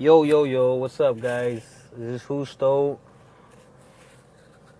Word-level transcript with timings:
Yo, 0.00 0.22
yo, 0.22 0.44
yo, 0.44 0.76
what's 0.76 0.98
up, 0.98 1.20
guys? 1.20 1.62
This 1.94 2.22
is 2.22 2.26
Husto 2.26 2.98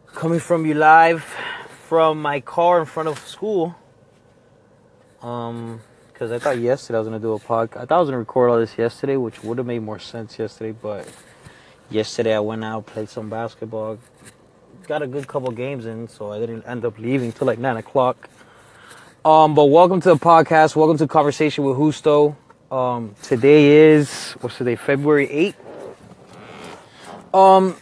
coming 0.06 0.40
from 0.40 0.64
you 0.64 0.72
live 0.72 1.22
from 1.86 2.22
my 2.22 2.40
car 2.40 2.80
in 2.80 2.86
front 2.86 3.06
of 3.06 3.18
school. 3.18 3.76
Um, 5.20 5.82
because 6.10 6.32
I 6.32 6.38
thought 6.38 6.58
yesterday 6.58 6.96
I 6.96 7.00
was 7.00 7.08
gonna 7.08 7.20
do 7.20 7.34
a 7.34 7.38
podcast. 7.38 7.82
I 7.82 7.84
thought 7.84 7.96
I 7.96 8.00
was 8.00 8.08
gonna 8.08 8.18
record 8.18 8.48
all 8.48 8.58
this 8.58 8.78
yesterday, 8.78 9.18
which 9.18 9.44
would 9.44 9.58
have 9.58 9.66
made 9.66 9.82
more 9.82 9.98
sense 9.98 10.38
yesterday. 10.38 10.72
But 10.72 11.06
yesterday 11.90 12.34
I 12.34 12.40
went 12.40 12.64
out, 12.64 12.86
played 12.86 13.10
some 13.10 13.28
basketball, 13.28 13.98
got 14.88 15.02
a 15.02 15.06
good 15.06 15.28
couple 15.28 15.50
games 15.50 15.84
in, 15.84 16.08
so 16.08 16.32
I 16.32 16.38
didn't 16.38 16.62
end 16.62 16.86
up 16.86 16.98
leaving 16.98 17.30
till 17.32 17.46
like 17.46 17.58
nine 17.58 17.76
o'clock. 17.76 18.30
Um, 19.22 19.54
but 19.54 19.66
welcome 19.66 20.00
to 20.00 20.08
the 20.08 20.16
podcast. 20.16 20.74
Welcome 20.76 20.96
to 20.96 21.06
Conversation 21.06 21.64
with 21.64 21.76
Husto. 21.76 22.36
Um, 22.70 23.16
today 23.22 23.88
is 23.90 24.32
what's 24.40 24.56
today? 24.56 24.76
February 24.76 25.26
8th. 25.26 25.54
Um, 27.34 27.76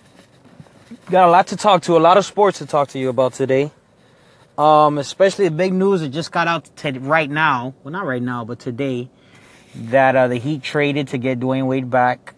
got 1.10 1.28
a 1.28 1.30
lot 1.30 1.48
to 1.48 1.56
talk 1.56 1.82
to, 1.82 1.96
a 1.96 1.98
lot 1.98 2.16
of 2.16 2.24
sports 2.24 2.56
to 2.58 2.66
talk 2.66 2.88
to 2.88 2.98
you 2.98 3.10
about 3.10 3.34
today. 3.34 3.70
Um, 4.56 4.96
especially 4.96 5.44
the 5.44 5.54
big 5.54 5.74
news 5.74 6.00
that 6.00 6.08
just 6.08 6.32
got 6.32 6.48
out 6.48 6.74
to 6.78 6.92
right 7.00 7.28
now. 7.28 7.74
Well, 7.84 7.92
not 7.92 8.06
right 8.06 8.22
now, 8.22 8.46
but 8.46 8.60
today, 8.60 9.10
that 9.74 10.16
uh, 10.16 10.28
the 10.28 10.36
Heat 10.36 10.62
traded 10.62 11.08
to 11.08 11.18
get 11.18 11.38
Dwyane 11.38 11.66
Wade 11.66 11.90
back, 11.90 12.34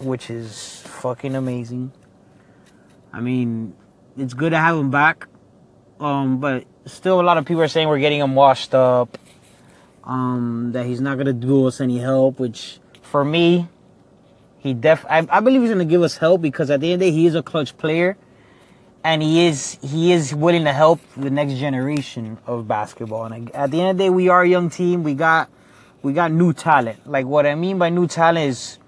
which 0.00 0.30
is 0.30 0.80
fucking 0.86 1.34
amazing. 1.34 1.92
I 3.12 3.20
mean, 3.20 3.76
it's 4.16 4.32
good 4.32 4.50
to 4.50 4.58
have 4.58 4.78
him 4.78 4.90
back. 4.90 5.28
Um, 6.00 6.40
but 6.40 6.64
still, 6.86 7.20
a 7.20 7.22
lot 7.22 7.36
of 7.36 7.44
people 7.44 7.60
are 7.60 7.68
saying 7.68 7.86
we're 7.86 7.98
getting 7.98 8.20
him 8.20 8.34
washed 8.34 8.74
up. 8.74 9.18
Um, 10.04 10.70
that 10.72 10.86
he's 10.86 11.00
not 11.00 11.16
gonna 11.18 11.32
do 11.32 11.66
us 11.66 11.80
any 11.80 11.98
help. 11.98 12.40
Which, 12.40 12.78
for 13.02 13.24
me, 13.24 13.68
he 14.58 14.74
def. 14.74 15.04
I, 15.08 15.26
I 15.30 15.40
believe 15.40 15.60
he's 15.60 15.70
gonna 15.70 15.84
give 15.84 16.02
us 16.02 16.16
help 16.16 16.42
because 16.42 16.70
at 16.70 16.80
the 16.80 16.92
end 16.92 16.94
of 17.02 17.06
the 17.06 17.10
day, 17.10 17.16
he 17.16 17.26
is 17.26 17.34
a 17.34 17.42
clutch 17.42 17.76
player, 17.78 18.16
and 19.04 19.22
he 19.22 19.46
is 19.46 19.78
he 19.82 20.12
is 20.12 20.34
willing 20.34 20.64
to 20.64 20.72
help 20.72 21.00
the 21.16 21.30
next 21.30 21.54
generation 21.54 22.38
of 22.46 22.66
basketball. 22.66 23.24
And 23.24 23.54
at 23.54 23.70
the 23.70 23.80
end 23.80 23.90
of 23.90 23.96
the 23.98 24.04
day, 24.04 24.10
we 24.10 24.28
are 24.28 24.42
a 24.42 24.48
young 24.48 24.70
team. 24.70 25.02
We 25.02 25.14
got 25.14 25.48
we 26.02 26.12
got 26.12 26.32
new 26.32 26.52
talent. 26.52 27.08
Like 27.08 27.26
what 27.26 27.46
I 27.46 27.54
mean 27.54 27.78
by 27.78 27.90
new 27.90 28.06
talent 28.06 28.48
is 28.48 28.78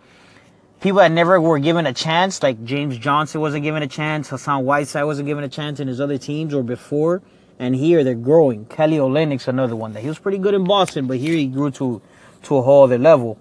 people 0.81 0.99
that 0.99 1.13
never 1.13 1.41
were 1.41 1.59
given 1.59 1.87
a 1.87 1.93
chance, 1.95 2.43
like 2.43 2.63
James 2.65 2.99
Johnson 2.99 3.41
wasn't 3.41 3.63
given 3.63 3.83
a 3.83 3.87
chance, 3.87 4.29
Hassan 4.29 4.65
Whiteside 4.65 5.05
wasn't 5.05 5.27
given 5.27 5.43
a 5.43 5.49
chance 5.49 5.81
in 5.81 5.89
his 5.89 6.01
other 6.01 6.19
teams 6.19 6.53
or 6.53 6.63
before. 6.63 7.23
And 7.59 7.75
here 7.75 8.03
they're 8.03 8.15
growing. 8.15 8.67
Kelly 8.67 8.97
Olynyk's 8.97 9.47
another 9.49 9.77
one 9.77 9.93
that 9.93 10.03
he 10.03 10.09
was 10.09 10.19
pretty 10.19 10.39
good 10.39 10.55
in 10.55 10.65
Boston, 10.65 11.07
but 11.07 11.19
here 11.19 11.35
he 11.35 11.47
grew 11.47 11.71
to 11.73 12.03
to 12.45 12.57
a 12.57 12.63
whole 12.63 12.85
other 12.85 12.99
level. 12.99 13.39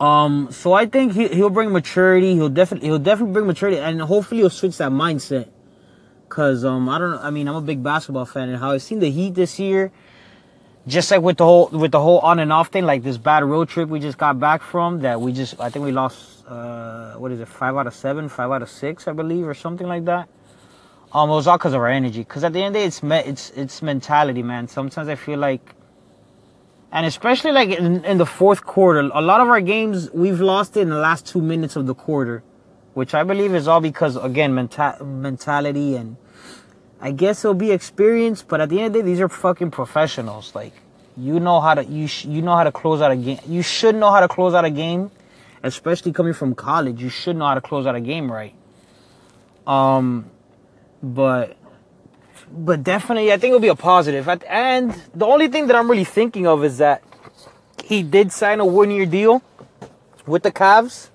Um, 0.00 0.48
so 0.50 0.72
I 0.72 0.86
think 0.86 1.12
he 1.12 1.28
he'll 1.28 1.50
bring 1.50 1.72
maturity. 1.72 2.34
He'll 2.34 2.48
definitely 2.48 2.88
he'll 2.88 2.98
definitely 2.98 3.34
bring 3.34 3.46
maturity, 3.46 3.78
and 3.78 4.00
hopefully 4.00 4.40
he'll 4.40 4.48
switch 4.50 4.78
that 4.78 4.90
mindset. 4.90 5.50
Cause 6.30 6.64
um 6.64 6.88
I 6.88 6.98
don't 6.98 7.18
I 7.18 7.30
mean 7.30 7.48
I'm 7.48 7.56
a 7.56 7.60
big 7.60 7.82
basketball 7.82 8.24
fan, 8.24 8.48
and 8.48 8.58
how 8.58 8.70
I've 8.70 8.82
seen 8.82 9.00
the 9.00 9.10
Heat 9.10 9.34
this 9.34 9.58
year, 9.58 9.92
just 10.86 11.10
like 11.10 11.20
with 11.20 11.36
the 11.36 11.44
whole 11.44 11.68
with 11.68 11.90
the 11.90 12.00
whole 12.00 12.20
on 12.20 12.38
and 12.38 12.52
off 12.52 12.68
thing, 12.68 12.86
like 12.86 13.02
this 13.02 13.18
bad 13.18 13.44
road 13.44 13.68
trip 13.68 13.88
we 13.90 14.00
just 14.00 14.16
got 14.16 14.40
back 14.40 14.62
from, 14.62 15.00
that 15.00 15.20
we 15.20 15.32
just 15.32 15.60
I 15.60 15.68
think 15.68 15.84
we 15.84 15.92
lost 15.92 16.46
uh 16.46 17.14
what 17.14 17.30
is 17.32 17.40
it 17.40 17.48
five 17.48 17.76
out 17.76 17.86
of 17.86 17.94
seven, 17.94 18.28
five 18.28 18.50
out 18.50 18.62
of 18.62 18.70
six 18.70 19.06
I 19.06 19.12
believe, 19.12 19.46
or 19.46 19.54
something 19.54 19.86
like 19.86 20.06
that. 20.06 20.28
Um, 21.12 21.28
it 21.30 21.34
was 21.34 21.46
all 21.46 21.58
because 21.58 21.72
of 21.72 21.80
our 21.80 21.88
energy. 21.88 22.20
Because 22.20 22.44
at 22.44 22.52
the 22.52 22.60
end 22.62 22.68
of 22.68 22.72
the 22.74 22.78
day, 22.80 22.86
it's 22.86 23.02
me- 23.02 23.18
it's 23.18 23.50
it's 23.50 23.82
mentality, 23.82 24.42
man. 24.42 24.68
Sometimes 24.68 25.08
I 25.08 25.16
feel 25.16 25.38
like, 25.38 25.74
and 26.92 27.04
especially 27.04 27.52
like 27.52 27.70
in, 27.70 28.04
in 28.04 28.18
the 28.18 28.26
fourth 28.26 28.64
quarter, 28.64 29.00
a 29.00 29.20
lot 29.20 29.40
of 29.40 29.48
our 29.48 29.60
games 29.60 30.10
we've 30.12 30.40
lost 30.40 30.76
it 30.76 30.82
in 30.82 30.90
the 30.90 30.98
last 30.98 31.26
two 31.26 31.40
minutes 31.40 31.74
of 31.76 31.86
the 31.86 31.94
quarter, 31.94 32.42
which 32.94 33.12
I 33.14 33.24
believe 33.24 33.54
is 33.54 33.66
all 33.66 33.80
because 33.80 34.16
again 34.16 34.52
menta- 34.52 35.00
mentality 35.04 35.96
and 35.96 36.16
I 37.00 37.10
guess 37.12 37.44
it'll 37.44 37.54
be 37.54 37.72
experience. 37.72 38.42
But 38.42 38.60
at 38.60 38.68
the 38.68 38.78
end 38.78 38.86
of 38.88 38.92
the 38.92 38.98
day, 39.00 39.06
these 39.06 39.20
are 39.20 39.28
fucking 39.28 39.72
professionals. 39.72 40.54
Like 40.54 40.74
you 41.16 41.40
know 41.40 41.60
how 41.60 41.74
to 41.74 41.84
you 41.84 42.06
sh- 42.06 42.26
you 42.26 42.40
know 42.40 42.54
how 42.54 42.62
to 42.64 42.72
close 42.72 43.00
out 43.00 43.10
a 43.10 43.16
game. 43.16 43.40
You 43.48 43.62
should 43.62 43.96
know 43.96 44.12
how 44.12 44.20
to 44.20 44.28
close 44.28 44.54
out 44.54 44.64
a 44.64 44.70
game, 44.70 45.10
especially 45.64 46.12
coming 46.12 46.34
from 46.34 46.54
college. 46.54 47.02
You 47.02 47.08
should 47.08 47.34
know 47.34 47.46
how 47.46 47.54
to 47.54 47.60
close 47.60 47.84
out 47.84 47.96
a 47.96 48.00
game 48.00 48.30
right. 48.30 48.54
Um 49.66 50.26
but 51.02 51.56
but 52.52 52.82
definitely 52.82 53.32
I 53.32 53.36
think 53.36 53.50
it'll 53.50 53.60
be 53.60 53.68
a 53.68 53.74
positive. 53.74 54.28
And 54.48 54.94
the 55.14 55.26
only 55.26 55.48
thing 55.48 55.66
that 55.68 55.76
I'm 55.76 55.90
really 55.90 56.04
thinking 56.04 56.46
of 56.46 56.64
is 56.64 56.78
that 56.78 57.02
he 57.84 58.02
did 58.02 58.32
sign 58.32 58.60
a 58.60 58.66
one 58.66 58.90
year 58.90 59.06
deal 59.06 59.42
with 60.26 60.42
the 60.42 60.52
Cavs. 60.52 61.10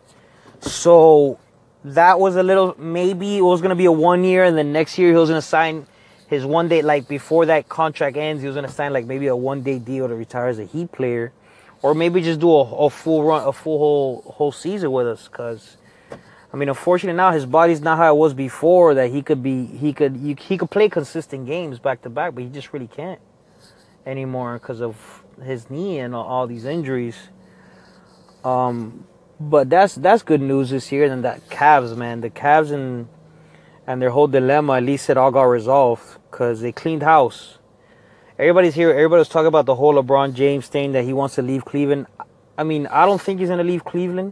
So 0.61 1.39
that 1.83 2.19
was 2.19 2.35
a 2.35 2.43
little 2.43 2.75
maybe 2.77 3.37
it 3.37 3.41
was 3.41 3.61
gonna 3.61 3.75
be 3.75 3.85
a 3.85 3.91
one 3.91 4.23
year 4.23 4.43
and 4.43 4.57
then 4.57 4.71
next 4.71 4.97
year 4.97 5.11
he 5.11 5.17
was 5.17 5.29
gonna 5.29 5.41
sign 5.41 5.85
his 6.27 6.45
one 6.45 6.67
day 6.67 6.81
like 6.81 7.07
before 7.07 7.45
that 7.45 7.69
contract 7.69 8.17
ends, 8.17 8.41
he 8.41 8.47
was 8.47 8.55
gonna 8.55 8.67
sign 8.67 8.93
like 8.93 9.05
maybe 9.05 9.27
a 9.27 9.35
one 9.35 9.61
day 9.61 9.77
deal 9.77 10.07
to 10.07 10.15
retire 10.15 10.47
as 10.47 10.59
a 10.59 10.65
Heat 10.65 10.91
player. 10.91 11.31
Or 11.81 11.93
maybe 11.93 12.21
just 12.21 12.39
do 12.39 12.51
a, 12.51 12.61
a 12.61 12.89
full 12.89 13.23
run, 13.23 13.47
a 13.47 13.53
full 13.53 13.77
whole 13.77 14.21
whole 14.21 14.51
season 14.51 14.91
with 14.91 15.07
us, 15.07 15.27
cause 15.27 15.77
I 16.55 16.57
mean, 16.57 16.69
unfortunately 16.69 17.17
now 17.17 17.31
his 17.31 17.45
body's 17.45 17.81
not 17.81 17.97
how 17.97 18.15
it 18.15 18.17
was 18.17 18.33
before. 18.33 18.93
That 18.93 19.11
he 19.11 19.21
could 19.21 19.43
be, 19.43 19.65
he 19.65 19.91
could, 19.91 20.15
he, 20.15 20.37
he 20.39 20.57
could 20.57 20.71
play 20.71 20.87
consistent 20.87 21.45
games 21.47 21.79
back 21.79 22.01
to 22.03 22.09
back, 22.09 22.33
but 22.33 22.45
he 22.45 22.49
just 22.49 22.71
really 22.71 22.87
can't 22.87 23.19
anymore 24.05 24.53
because 24.57 24.79
of 24.79 24.95
his 25.43 25.69
knee 25.69 25.99
and 25.99 26.15
all, 26.15 26.47
these 26.47 26.63
injuries. 26.63 27.17
Um, 28.45 29.05
but 29.37 29.69
that's 29.69 29.95
that's 29.95 30.23
good 30.23 30.39
news 30.39 30.69
this 30.69 30.93
year. 30.93 31.09
Than 31.09 31.23
that 31.23 31.49
Cavs, 31.49 31.97
man, 31.97 32.21
the 32.21 32.29
Cavs 32.29 32.71
and 32.71 33.09
and 33.85 34.01
their 34.01 34.11
whole 34.11 34.27
dilemma 34.27 34.75
at 34.75 34.83
least 34.83 35.09
it 35.09 35.17
all 35.17 35.31
got 35.31 35.43
resolved 35.43 36.05
because 36.31 36.61
they 36.61 36.71
cleaned 36.71 37.03
house. 37.03 37.57
Everybody's 38.39 38.75
here. 38.75 38.91
Everybody's 38.91 39.27
talking 39.27 39.47
about 39.47 39.65
the 39.65 39.75
whole 39.75 39.95
LeBron 39.95 40.33
James 40.33 40.67
thing 40.67 40.93
that 40.93 41.03
he 41.03 41.11
wants 41.11 41.35
to 41.35 41.41
leave 41.41 41.65
Cleveland. 41.65 42.07
I 42.57 42.63
mean, 42.63 42.87
I 42.87 43.05
don't 43.05 43.19
think 43.19 43.41
he's 43.41 43.49
gonna 43.49 43.65
leave 43.65 43.83
Cleveland. 43.83 44.31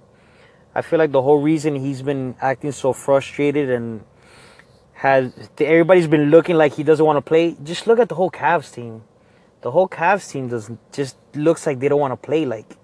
I 0.76 0.82
feel 0.82 1.00
like 1.00 1.12
the 1.12 1.22
whole 1.22 1.40
reason 1.42 1.76
he's 1.76 2.02
been 2.02 2.36
acting 2.42 2.72
so 2.72 2.94
frustrated 2.94 3.70
and 3.70 4.04
has 4.94 5.34
everybody's 5.60 6.08
been 6.08 6.30
looking 6.30 6.56
like 6.56 6.74
he 6.74 6.84
doesn't 6.84 7.06
want 7.06 7.18
to 7.18 7.22
play. 7.22 7.56
Just 7.64 7.88
look 7.88 8.00
at 8.00 8.10
the 8.10 8.16
whole 8.16 8.32
Cavs 8.32 8.74
team. 8.74 9.04
The 9.62 9.72
whole 9.72 9.88
Cavs 9.88 10.30
team 10.30 10.48
does 10.48 10.72
just 10.92 11.18
looks 11.36 11.68
like 11.68 11.80
they 11.80 11.90
don't 11.90 12.00
want 12.00 12.12
to 12.12 12.18
play. 12.18 12.46
Like 12.46 12.78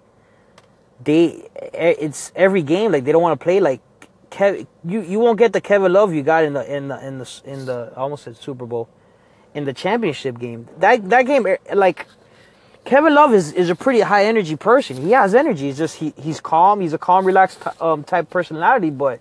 they, 1.03 1.49
it's 1.73 2.31
every 2.35 2.61
game 2.61 2.91
like 2.91 3.05
they 3.05 3.11
don't 3.11 3.21
want 3.21 3.39
to 3.39 3.43
play. 3.43 3.59
Like 3.59 3.81
Kev, 4.29 4.67
you 4.85 5.01
you 5.01 5.19
won't 5.19 5.39
get 5.39 5.53
the 5.53 5.61
Kevin 5.61 5.91
Love 5.91 6.13
you 6.13 6.21
got 6.21 6.43
in 6.43 6.53
the 6.53 6.75
in 6.75 6.89
the 6.89 7.07
in 7.07 7.17
the 7.17 7.41
in 7.45 7.65
the 7.65 7.93
almost 7.95 8.25
said 8.25 8.37
Super 8.37 8.65
Bowl, 8.65 8.89
in 9.53 9.65
the 9.65 9.73
championship 9.73 10.39
game. 10.39 10.67
That 10.77 11.09
that 11.09 11.23
game 11.23 11.45
like 11.73 12.05
Kevin 12.85 13.13
Love 13.13 13.33
is, 13.33 13.51
is 13.53 13.69
a 13.69 13.75
pretty 13.75 13.99
high 13.99 14.25
energy 14.25 14.55
person. 14.55 14.97
He 14.97 15.11
has 15.11 15.35
energy. 15.35 15.67
He's 15.67 15.77
just 15.77 15.97
he, 15.97 16.13
he's 16.17 16.39
calm. 16.39 16.81
He's 16.81 16.93
a 16.93 16.97
calm, 16.97 17.25
relaxed 17.25 17.59
um, 17.81 18.03
type 18.03 18.29
personality. 18.29 18.89
But 18.89 19.19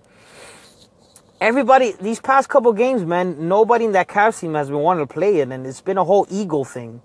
everybody, 1.39 1.93
these 2.01 2.19
past 2.19 2.49
couple 2.49 2.73
games, 2.73 3.03
man, 3.03 3.47
nobody 3.47 3.85
in 3.85 3.91
that 3.91 4.07
Cavs 4.07 4.39
team 4.39 4.53
has 4.55 4.69
been 4.69 4.79
wanting 4.79 5.05
to 5.05 5.13
play 5.13 5.37
it, 5.37 5.51
and 5.51 5.67
it's 5.67 5.81
been 5.81 5.97
a 5.97 6.03
whole 6.03 6.25
ego 6.29 6.63
thing. 6.63 7.01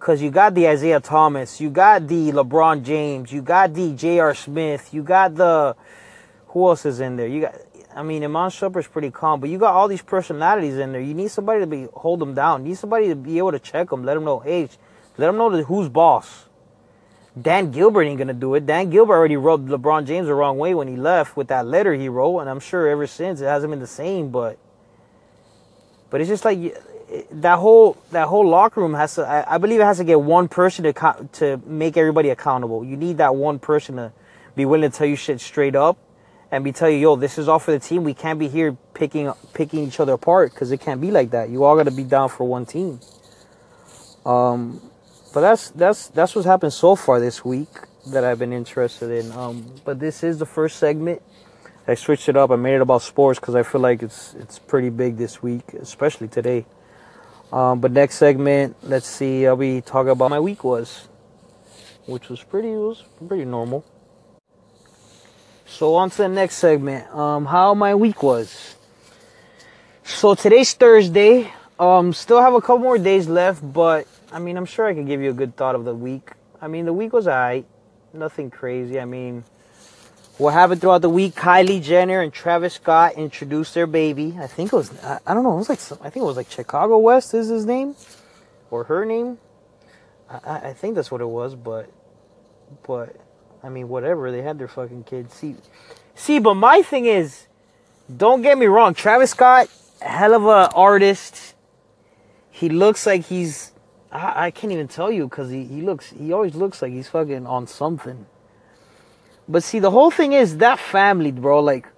Cause 0.00 0.20
you 0.20 0.32
got 0.32 0.56
the 0.56 0.66
Isaiah 0.66 0.98
Thomas, 0.98 1.60
you 1.60 1.70
got 1.70 2.08
the 2.08 2.32
LeBron 2.32 2.82
James, 2.82 3.30
you 3.30 3.40
got 3.40 3.72
the 3.72 3.92
J.R. 3.92 4.34
Smith, 4.34 4.92
you 4.92 5.04
got 5.04 5.36
the 5.36 5.76
who 6.48 6.66
else 6.66 6.84
is 6.84 6.98
in 6.98 7.14
there? 7.14 7.28
You 7.28 7.42
got, 7.42 7.54
I 7.94 8.02
mean, 8.02 8.24
Iman 8.24 8.50
Shumpert's 8.50 8.88
pretty 8.88 9.12
calm, 9.12 9.38
but 9.38 9.48
you 9.48 9.58
got 9.58 9.74
all 9.74 9.86
these 9.86 10.02
personalities 10.02 10.76
in 10.76 10.90
there. 10.90 11.00
You 11.00 11.14
need 11.14 11.30
somebody 11.30 11.60
to 11.60 11.68
be 11.68 11.86
hold 11.94 12.18
them 12.18 12.34
down. 12.34 12.62
You 12.64 12.70
need 12.70 12.78
somebody 12.78 13.10
to 13.10 13.14
be 13.14 13.38
able 13.38 13.52
to 13.52 13.60
check 13.60 13.90
them, 13.90 14.02
let 14.02 14.14
them 14.14 14.24
know, 14.24 14.40
hey 14.40 14.68
let 15.16 15.26
them 15.26 15.36
know 15.36 15.50
who's 15.62 15.88
boss. 15.88 16.46
Dan 17.40 17.70
Gilbert 17.70 18.02
ain't 18.02 18.18
gonna 18.18 18.34
do 18.34 18.54
it. 18.54 18.66
Dan 18.66 18.90
Gilbert 18.90 19.14
already 19.14 19.36
rubbed 19.36 19.68
LeBron 19.68 20.06
James 20.06 20.26
the 20.26 20.34
wrong 20.34 20.58
way 20.58 20.74
when 20.74 20.88
he 20.88 20.96
left 20.96 21.36
with 21.36 21.48
that 21.48 21.66
letter 21.66 21.94
he 21.94 22.08
wrote, 22.08 22.40
and 22.40 22.50
I'm 22.50 22.60
sure 22.60 22.86
ever 22.88 23.06
since 23.06 23.40
it 23.40 23.46
hasn't 23.46 23.70
been 23.70 23.80
the 23.80 23.86
same. 23.86 24.30
But, 24.30 24.58
but 26.10 26.20
it's 26.20 26.28
just 26.28 26.44
like 26.44 26.76
that 27.30 27.58
whole 27.58 27.96
that 28.10 28.28
whole 28.28 28.46
locker 28.46 28.80
room 28.80 28.94
has 28.94 29.14
to. 29.14 29.26
I, 29.26 29.54
I 29.54 29.58
believe 29.58 29.80
it 29.80 29.84
has 29.84 29.98
to 29.98 30.04
get 30.04 30.20
one 30.20 30.48
person 30.48 30.84
to 30.84 31.28
to 31.32 31.56
make 31.66 31.96
everybody 31.96 32.28
accountable. 32.28 32.84
You 32.84 32.96
need 32.96 33.18
that 33.18 33.34
one 33.34 33.58
person 33.58 33.96
to 33.96 34.12
be 34.54 34.66
willing 34.66 34.90
to 34.90 34.96
tell 34.96 35.06
you 35.06 35.16
shit 35.16 35.40
straight 35.40 35.74
up, 35.74 35.96
and 36.50 36.62
be 36.62 36.72
tell 36.72 36.90
you, 36.90 36.98
yo, 36.98 37.16
this 37.16 37.38
is 37.38 37.48
all 37.48 37.58
for 37.58 37.70
the 37.70 37.78
team. 37.78 38.04
We 38.04 38.12
can't 38.12 38.38
be 38.38 38.48
here 38.48 38.76
picking 38.92 39.32
picking 39.54 39.86
each 39.86 40.00
other 40.00 40.12
apart 40.12 40.52
because 40.52 40.70
it 40.70 40.80
can't 40.80 41.00
be 41.00 41.10
like 41.10 41.30
that. 41.30 41.48
You 41.48 41.64
all 41.64 41.76
got 41.76 41.84
to 41.84 41.90
be 41.90 42.04
down 42.04 42.28
for 42.28 42.44
one 42.44 42.66
team. 42.66 43.00
Um, 44.26 44.80
but 45.32 45.40
that's 45.40 45.70
that's 45.70 46.08
that's 46.08 46.34
what's 46.34 46.46
happened 46.46 46.72
so 46.72 46.94
far 46.94 47.20
this 47.20 47.44
week 47.44 47.68
that 48.08 48.24
I've 48.24 48.38
been 48.38 48.52
interested 48.52 49.10
in. 49.10 49.32
Um, 49.32 49.74
but 49.84 49.98
this 49.98 50.22
is 50.22 50.38
the 50.38 50.46
first 50.46 50.76
segment. 50.76 51.22
I 51.86 51.94
switched 51.94 52.28
it 52.28 52.36
up. 52.36 52.50
I 52.50 52.56
made 52.56 52.74
it 52.74 52.80
about 52.80 53.02
sports 53.02 53.40
because 53.40 53.54
I 53.54 53.62
feel 53.62 53.80
like 53.80 54.02
it's 54.02 54.34
it's 54.34 54.58
pretty 54.58 54.90
big 54.90 55.16
this 55.16 55.42
week, 55.42 55.74
especially 55.74 56.28
today. 56.28 56.66
Um, 57.52 57.80
but 57.80 57.92
next 57.92 58.16
segment, 58.16 58.76
let's 58.82 59.06
see. 59.06 59.46
I'll 59.46 59.56
be 59.56 59.80
talking 59.80 60.10
about 60.10 60.30
my 60.30 60.40
week 60.40 60.64
was, 60.64 61.08
which 62.06 62.28
was 62.28 62.42
pretty 62.42 62.70
was 62.70 63.04
pretty 63.26 63.44
normal. 63.44 63.84
So 65.66 65.94
on 65.94 66.10
to 66.10 66.16
the 66.18 66.28
next 66.28 66.56
segment. 66.56 67.08
Um, 67.14 67.46
how 67.46 67.74
my 67.74 67.94
week 67.94 68.22
was. 68.22 68.76
So 70.04 70.34
today's 70.34 70.72
Thursday. 70.74 71.50
Um, 71.78 72.12
still 72.12 72.40
have 72.40 72.54
a 72.54 72.60
couple 72.60 72.78
more 72.78 72.98
days 72.98 73.28
left, 73.28 73.60
but 73.72 74.06
I 74.32 74.38
mean, 74.38 74.56
I'm 74.56 74.64
sure 74.64 74.86
I 74.86 74.94
could 74.94 75.06
give 75.06 75.20
you 75.20 75.30
a 75.30 75.34
good 75.34 75.56
thought 75.56 75.74
of 75.74 75.84
the 75.84 75.94
week. 75.94 76.32
I 76.60 76.66
mean, 76.66 76.86
the 76.86 76.92
week 76.92 77.12
was 77.12 77.28
alright. 77.28 77.66
Nothing 78.14 78.50
crazy. 78.50 78.98
I 78.98 79.04
mean, 79.04 79.44
what 80.38 80.54
happened 80.54 80.80
throughout 80.80 81.02
the 81.02 81.10
week? 81.10 81.34
Kylie 81.34 81.82
Jenner 81.82 82.22
and 82.22 82.32
Travis 82.32 82.74
Scott 82.74 83.14
introduced 83.14 83.74
their 83.74 83.86
baby. 83.86 84.36
I 84.40 84.46
think 84.46 84.72
it 84.72 84.76
was. 84.76 84.90
I, 85.02 85.18
I 85.26 85.34
don't 85.34 85.42
know. 85.42 85.52
It 85.54 85.68
was 85.68 85.68
like. 85.68 85.80
I 86.00 86.08
think 86.08 86.22
it 86.22 86.26
was 86.26 86.36
like 86.36 86.50
Chicago 86.50 86.96
West 86.98 87.34
is 87.34 87.48
his 87.48 87.66
name, 87.66 87.94
or 88.70 88.84
her 88.84 89.04
name. 89.04 89.38
I, 90.30 90.70
I 90.70 90.72
think 90.72 90.94
that's 90.94 91.10
what 91.10 91.20
it 91.20 91.28
was, 91.28 91.54
but, 91.54 91.90
but, 92.86 93.16
I 93.62 93.68
mean, 93.68 93.88
whatever. 93.88 94.30
They 94.30 94.40
had 94.40 94.58
their 94.58 94.68
fucking 94.68 95.04
kids. 95.04 95.34
See, 95.34 95.56
see, 96.14 96.38
but 96.38 96.54
my 96.54 96.80
thing 96.80 97.04
is, 97.04 97.46
don't 98.14 98.40
get 98.40 98.56
me 98.56 98.66
wrong. 98.66 98.94
Travis 98.94 99.32
Scott, 99.32 99.68
hell 100.00 100.34
of 100.34 100.46
a 100.46 100.74
artist. 100.74 101.54
He 102.50 102.70
looks 102.70 103.04
like 103.04 103.26
he's. 103.26 103.71
I, 104.12 104.46
I 104.46 104.50
can't 104.50 104.72
even 104.72 104.88
tell 104.88 105.10
you 105.10 105.24
because 105.24 105.50
he, 105.50 105.64
he 105.64 105.80
looks. 105.80 106.10
He 106.10 106.32
always 106.32 106.54
looks 106.54 106.82
like 106.82 106.92
he's 106.92 107.08
fucking 107.08 107.46
on 107.46 107.66
something. 107.66 108.26
But 109.48 109.62
see, 109.62 109.78
the 109.78 109.90
whole 109.90 110.10
thing 110.10 110.32
is 110.32 110.58
that 110.58 110.78
family, 110.78 111.32
bro. 111.32 111.60
Like, 111.60 111.88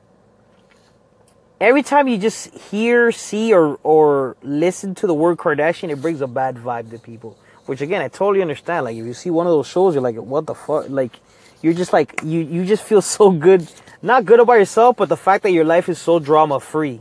every 1.61 1.83
time 1.83 2.09
you 2.09 2.17
just 2.19 2.55
hear, 2.55 3.11
see, 3.13 3.53
or 3.53 3.79
or 3.83 4.37
listen 4.43 4.95
to 4.97 5.07
the 5.07 5.15
word 5.15 5.39
Kardashian, 5.39 5.91
it 5.91 6.01
brings 6.01 6.21
a 6.21 6.27
bad 6.29 6.57
vibe 6.57 6.91
to 6.91 6.99
people. 6.99 7.37
Which 7.67 7.81
again, 7.81 8.01
I 8.01 8.09
totally 8.09 8.43
understand. 8.43 8.85
Like, 8.85 8.97
if 8.97 9.05
you 9.05 9.15
see 9.15 9.31
one 9.31 9.47
of 9.47 9.53
those 9.53 9.67
shows, 9.67 9.95
you're 9.95 10.03
like, 10.03 10.17
what 10.17 10.47
the 10.47 10.55
fuck? 10.55 10.89
Like, 10.89 11.19
you're 11.63 11.75
just 11.75 11.93
like, 11.93 12.21
you 12.23 12.41
you 12.41 12.65
just 12.65 12.85
feel 12.85 13.03
so 13.17 13.31
good, 13.33 13.67
not 14.03 14.25
good 14.25 14.39
about 14.39 14.55
yourself, 14.55 14.97
but 14.97 15.09
the 15.09 15.17
fact 15.17 15.43
that 15.43 15.51
your 15.51 15.65
life 15.65 15.89
is 15.89 15.99
so 15.99 16.21
drama 16.21 16.61
free. 16.61 17.01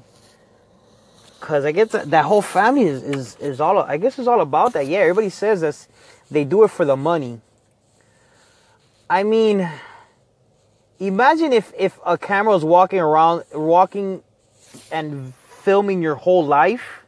Cause 1.43 1.65
I 1.65 1.73
get 1.73 1.89
that, 1.89 2.23
whole 2.23 2.41
family 2.41 2.83
is, 2.83 3.03
is 3.03 3.35
is 3.35 3.59
all 3.59 3.77
I 3.77 3.97
guess 3.97 4.17
is 4.17 4.29
all 4.29 4.39
about 4.39 4.71
that. 4.73 4.87
Yeah, 4.87 4.99
everybody 4.99 5.27
says 5.27 5.59
that 5.59 5.75
they 6.31 6.45
do 6.45 6.63
it 6.63 6.69
for 6.69 6.85
the 6.85 6.95
money. 6.95 7.41
I 9.09 9.23
mean, 9.23 9.69
imagine 10.99 11.51
if 11.51 11.73
if 11.77 11.99
a 12.05 12.17
camera 12.17 12.53
was 12.53 12.63
walking 12.63 13.01
around, 13.01 13.43
walking 13.53 14.23
and 14.89 15.33
filming 15.49 16.01
your 16.01 16.15
whole 16.15 16.45
life 16.45 17.03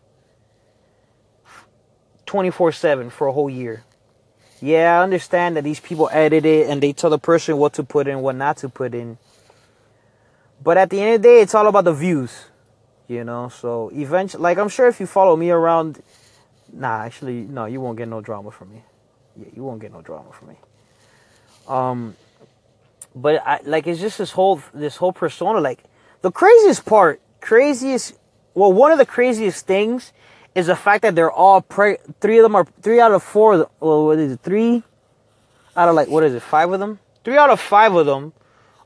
24 2.26 2.74
7 2.74 3.10
for 3.12 3.28
a 3.28 3.32
whole 3.32 3.50
year. 3.50 3.86
Yeah, 4.60 5.00
I 5.00 5.04
understand 5.04 5.56
that 5.56 5.64
these 5.64 5.80
people 5.80 6.10
edit 6.12 6.46
it 6.46 6.70
and 6.70 6.84
they 6.84 6.92
tell 6.92 7.10
the 7.10 7.20
person 7.20 7.56
what 7.56 7.72
to 7.76 7.84
put 7.84 8.06
in, 8.06 8.20
what 8.20 8.36
not 8.36 8.58
to 8.58 8.68
put 8.68 8.94
in. 8.94 9.18
But 10.62 10.76
at 10.76 10.90
the 10.90 11.00
end 11.00 11.16
of 11.16 11.22
the 11.22 11.30
day, 11.30 11.40
it's 11.40 11.56
all 11.56 11.68
about 11.68 11.86
the 11.86 11.94
views, 11.94 12.48
you 13.08 13.24
know. 13.24 13.50
So 13.50 13.92
eventually, 13.94 14.42
like 14.42 14.58
I'm 14.58 14.70
sure 14.70 14.88
if 14.88 15.00
you 15.00 15.06
follow 15.06 15.36
me 15.36 15.50
around, 15.52 16.02
nah, 16.72 17.04
actually, 17.04 17.42
no, 17.42 17.66
you 17.66 17.82
won't 17.82 17.98
get 17.98 18.08
no 18.08 18.22
drama 18.22 18.52
from 18.52 18.72
me. 18.72 18.84
Yeah, 19.38 19.48
you 19.56 19.64
won't 19.64 19.82
get 19.82 19.92
no 19.92 20.02
drama 20.02 20.32
from 20.32 20.50
me. 20.50 20.56
Um, 21.68 22.16
but 23.16 23.42
I 23.46 23.60
like 23.64 23.88
it's 23.88 24.00
just 24.00 24.18
this 24.18 24.32
whole 24.32 24.62
this 24.74 24.98
whole 24.98 25.14
persona. 25.14 25.60
Like 25.60 25.84
the 26.22 26.32
craziest 26.32 26.86
part, 26.86 27.22
craziest, 27.42 28.14
well, 28.54 28.72
one 28.72 28.92
of 28.92 28.98
the 28.98 29.06
craziest 29.06 29.66
things 29.66 30.14
is 30.54 30.68
the 30.68 30.76
fact 30.76 31.02
that 31.02 31.16
they're 31.16 31.32
all 31.32 31.62
pre- 31.62 31.98
three 32.22 32.38
of 32.40 32.44
them 32.44 32.56
are 32.56 32.66
three 32.82 33.00
out 33.00 33.12
of 33.12 33.24
four. 33.24 33.70
Well, 33.80 34.06
what 34.06 34.20
is 34.20 34.34
it? 34.34 34.40
Three 34.42 34.84
out 35.76 35.90
of 35.90 35.96
like 35.96 36.08
what 36.08 36.24
is 36.24 36.34
it? 36.34 36.42
Five 36.42 36.72
of 36.72 36.80
them. 36.80 37.00
Three 37.24 37.38
out 37.38 37.50
of 37.50 37.60
five 37.60 37.94
of 37.94 38.06
them 38.06 38.34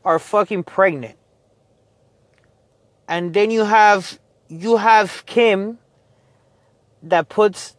are 0.03 0.17
fucking 0.17 0.63
pregnant. 0.63 1.18
And 3.09 3.33
then 3.33 3.49
you 3.49 3.65
have 3.65 4.19
you 4.47 4.77
have 4.77 5.25
Kim 5.25 5.79
that 7.01 7.27
puts 7.27 7.75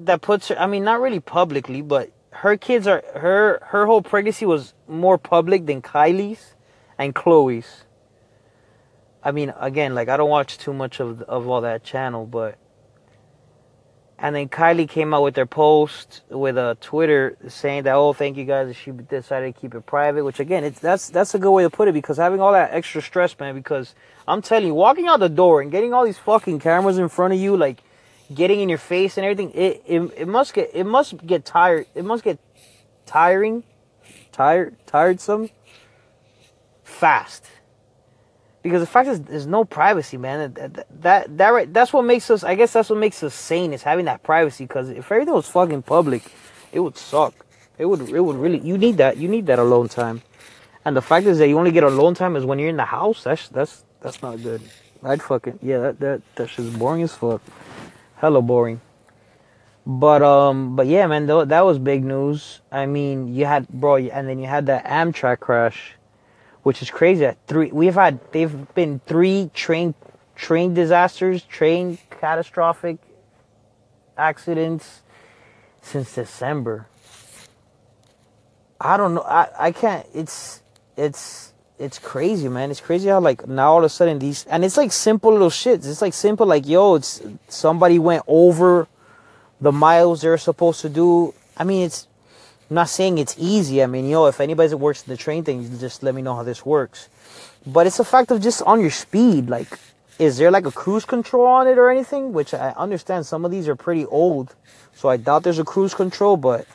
that 0.00 0.20
puts 0.20 0.48
her. 0.48 0.58
I 0.58 0.66
mean, 0.66 0.82
not 0.82 1.00
really 1.00 1.20
publicly, 1.20 1.80
but 1.80 2.10
her 2.30 2.56
kids 2.56 2.88
are 2.88 3.04
her 3.14 3.60
her 3.66 3.86
whole 3.86 4.02
pregnancy 4.02 4.44
was 4.44 4.74
more 4.88 5.16
public 5.16 5.66
than 5.66 5.80
Kylie's 5.80 6.56
and 6.98 7.14
Khloé's. 7.14 7.84
I 9.22 9.30
mean, 9.30 9.54
again, 9.60 9.94
like 9.94 10.08
I 10.08 10.16
don't 10.16 10.28
watch 10.28 10.58
too 10.58 10.74
much 10.74 10.98
of 10.98 11.22
of 11.22 11.48
all 11.48 11.60
that 11.60 11.84
channel, 11.84 12.26
but 12.26 12.58
and 14.20 14.34
then 14.34 14.48
Kylie 14.48 14.88
came 14.88 15.14
out 15.14 15.22
with 15.22 15.34
their 15.34 15.46
post 15.46 16.22
with 16.28 16.58
a 16.58 16.76
Twitter 16.80 17.36
saying 17.46 17.84
that, 17.84 17.94
oh, 17.94 18.12
thank 18.12 18.36
you 18.36 18.44
guys. 18.44 18.74
She 18.74 18.90
decided 18.90 19.54
to 19.54 19.60
keep 19.60 19.74
it 19.74 19.86
private, 19.86 20.24
which 20.24 20.40
again, 20.40 20.64
it's 20.64 20.80
that's 20.80 21.08
that's 21.10 21.34
a 21.34 21.38
good 21.38 21.52
way 21.52 21.62
to 21.62 21.70
put 21.70 21.86
it 21.86 21.92
because 21.92 22.16
having 22.16 22.40
all 22.40 22.52
that 22.52 22.72
extra 22.72 23.00
stress, 23.00 23.38
man. 23.38 23.54
Because 23.54 23.94
I'm 24.26 24.42
telling 24.42 24.66
you, 24.66 24.74
walking 24.74 25.06
out 25.06 25.20
the 25.20 25.28
door 25.28 25.60
and 25.60 25.70
getting 25.70 25.94
all 25.94 26.04
these 26.04 26.18
fucking 26.18 26.58
cameras 26.58 26.98
in 26.98 27.08
front 27.08 27.32
of 27.32 27.38
you, 27.38 27.56
like 27.56 27.82
getting 28.34 28.60
in 28.60 28.68
your 28.68 28.78
face 28.78 29.16
and 29.18 29.24
everything, 29.24 29.52
it 29.52 29.84
it, 29.86 30.00
it 30.16 30.28
must 30.28 30.52
get 30.52 30.70
it 30.74 30.84
must 30.84 31.24
get 31.24 31.44
tired. 31.44 31.86
It 31.94 32.04
must 32.04 32.24
get 32.24 32.40
tiring, 33.06 33.62
tired, 34.32 34.76
tiresome, 34.86 35.50
fast 36.82 37.44
because 38.68 38.82
the 38.82 38.86
fact 38.86 39.08
is 39.08 39.20
there's 39.22 39.46
no 39.46 39.64
privacy 39.64 40.16
man. 40.16 40.52
That 40.54 40.86
that 41.02 41.38
that, 41.38 41.48
right, 41.50 41.72
that's 41.72 41.92
what 41.92 42.04
makes 42.04 42.30
us 42.30 42.44
i 42.44 42.54
guess 42.54 42.72
that's 42.72 42.90
what 42.90 42.98
makes 42.98 43.22
us 43.22 43.34
sane 43.34 43.72
is 43.72 43.82
having 43.82 44.04
that 44.06 44.22
privacy 44.22 44.64
because 44.64 44.90
if 44.90 45.10
everything 45.10 45.34
was 45.34 45.48
fucking 45.48 45.82
public 45.82 46.32
it 46.72 46.80
would 46.80 46.96
suck. 46.96 47.34
It 47.78 47.86
would 47.86 48.08
it 48.08 48.20
would 48.20 48.36
really 48.36 48.58
you 48.58 48.76
need 48.76 48.96
that 48.98 49.16
you 49.16 49.28
need 49.28 49.46
that 49.46 49.58
alone 49.58 49.88
time. 49.88 50.22
And 50.84 50.96
the 50.96 51.02
fact 51.02 51.26
is 51.26 51.38
that 51.38 51.48
you 51.48 51.58
only 51.58 51.70
get 51.70 51.84
alone 51.84 52.14
time 52.14 52.36
is 52.36 52.44
when 52.44 52.58
you're 52.58 52.68
in 52.68 52.76
the 52.76 52.84
house. 52.84 53.22
That's 53.24 53.48
that's 53.48 53.84
that's 54.00 54.22
not 54.22 54.42
good. 54.42 54.62
I'd 55.02 55.22
fucking 55.22 55.60
yeah 55.62 55.78
that 55.78 56.00
that 56.00 56.22
that 56.36 56.50
shit's 56.50 56.70
boring 56.70 57.02
as 57.02 57.14
fuck. 57.14 57.40
Hella 58.16 58.42
boring. 58.42 58.80
But 59.86 60.22
um 60.22 60.76
but 60.76 60.86
yeah 60.86 61.06
man 61.06 61.26
th- 61.26 61.48
that 61.48 61.64
was 61.64 61.78
big 61.78 62.04
news. 62.04 62.60
I 62.72 62.86
mean 62.86 63.34
you 63.34 63.46
had 63.46 63.68
bro 63.68 63.96
and 63.96 64.28
then 64.28 64.38
you 64.38 64.46
had 64.46 64.66
that 64.66 64.84
amtrak 64.84 65.40
crash 65.40 65.94
which 66.68 66.82
is 66.82 66.90
crazy. 66.90 67.26
Three, 67.46 67.70
we've 67.72 67.94
had 67.94 68.20
they've 68.30 68.74
been 68.74 69.00
three 69.06 69.50
train 69.54 69.94
train 70.36 70.74
disasters, 70.74 71.42
train 71.44 71.96
catastrophic 72.10 72.98
accidents 74.18 75.00
since 75.80 76.14
December. 76.14 76.86
I 78.78 78.98
don't 78.98 79.14
know. 79.14 79.22
I, 79.22 79.48
I 79.58 79.72
can't. 79.72 80.06
It's 80.12 80.60
it's 80.94 81.54
it's 81.78 81.98
crazy, 81.98 82.50
man. 82.50 82.70
It's 82.70 82.82
crazy 82.82 83.08
how 83.08 83.20
like 83.20 83.48
now 83.48 83.72
all 83.72 83.78
of 83.78 83.84
a 83.84 83.88
sudden 83.88 84.18
these 84.18 84.44
and 84.44 84.62
it's 84.62 84.76
like 84.76 84.92
simple 84.92 85.32
little 85.32 85.48
shits. 85.48 85.88
It's 85.88 86.02
like 86.02 86.12
simple 86.12 86.46
like 86.46 86.68
yo, 86.68 86.96
it's 86.96 87.22
somebody 87.48 87.98
went 87.98 88.24
over 88.26 88.88
the 89.58 89.72
miles 89.72 90.20
they're 90.20 90.36
supposed 90.36 90.82
to 90.82 90.90
do. 90.90 91.32
I 91.56 91.64
mean, 91.64 91.86
it's 91.86 92.08
I'm 92.70 92.74
not 92.74 92.90
saying 92.90 93.16
it's 93.16 93.34
easy. 93.38 93.82
I 93.82 93.86
mean, 93.86 94.10
know, 94.10 94.26
if 94.26 94.40
anybody 94.40 94.68
that 94.68 94.76
works 94.76 95.00
the 95.02 95.16
train 95.16 95.42
thing, 95.42 95.78
just 95.78 96.02
let 96.02 96.14
me 96.14 96.20
know 96.20 96.34
how 96.34 96.42
this 96.42 96.66
works. 96.66 97.08
But 97.66 97.86
it's 97.86 97.98
a 97.98 98.04
fact 98.04 98.30
of 98.30 98.42
just 98.42 98.60
on 98.62 98.80
your 98.80 98.90
speed. 98.90 99.48
Like, 99.48 99.78
is 100.18 100.36
there 100.36 100.50
like 100.50 100.66
a 100.66 100.70
cruise 100.72 101.06
control 101.06 101.46
on 101.46 101.66
it 101.66 101.78
or 101.78 101.90
anything? 101.90 102.34
Which 102.34 102.52
I 102.52 102.70
understand 102.76 103.24
some 103.24 103.46
of 103.46 103.50
these 103.50 103.68
are 103.68 103.76
pretty 103.76 104.04
old, 104.06 104.54
so 104.94 105.08
I 105.08 105.16
doubt 105.16 105.44
there's 105.44 105.58
a 105.58 105.64
cruise 105.64 105.94
control. 105.94 106.36
But 106.36 106.66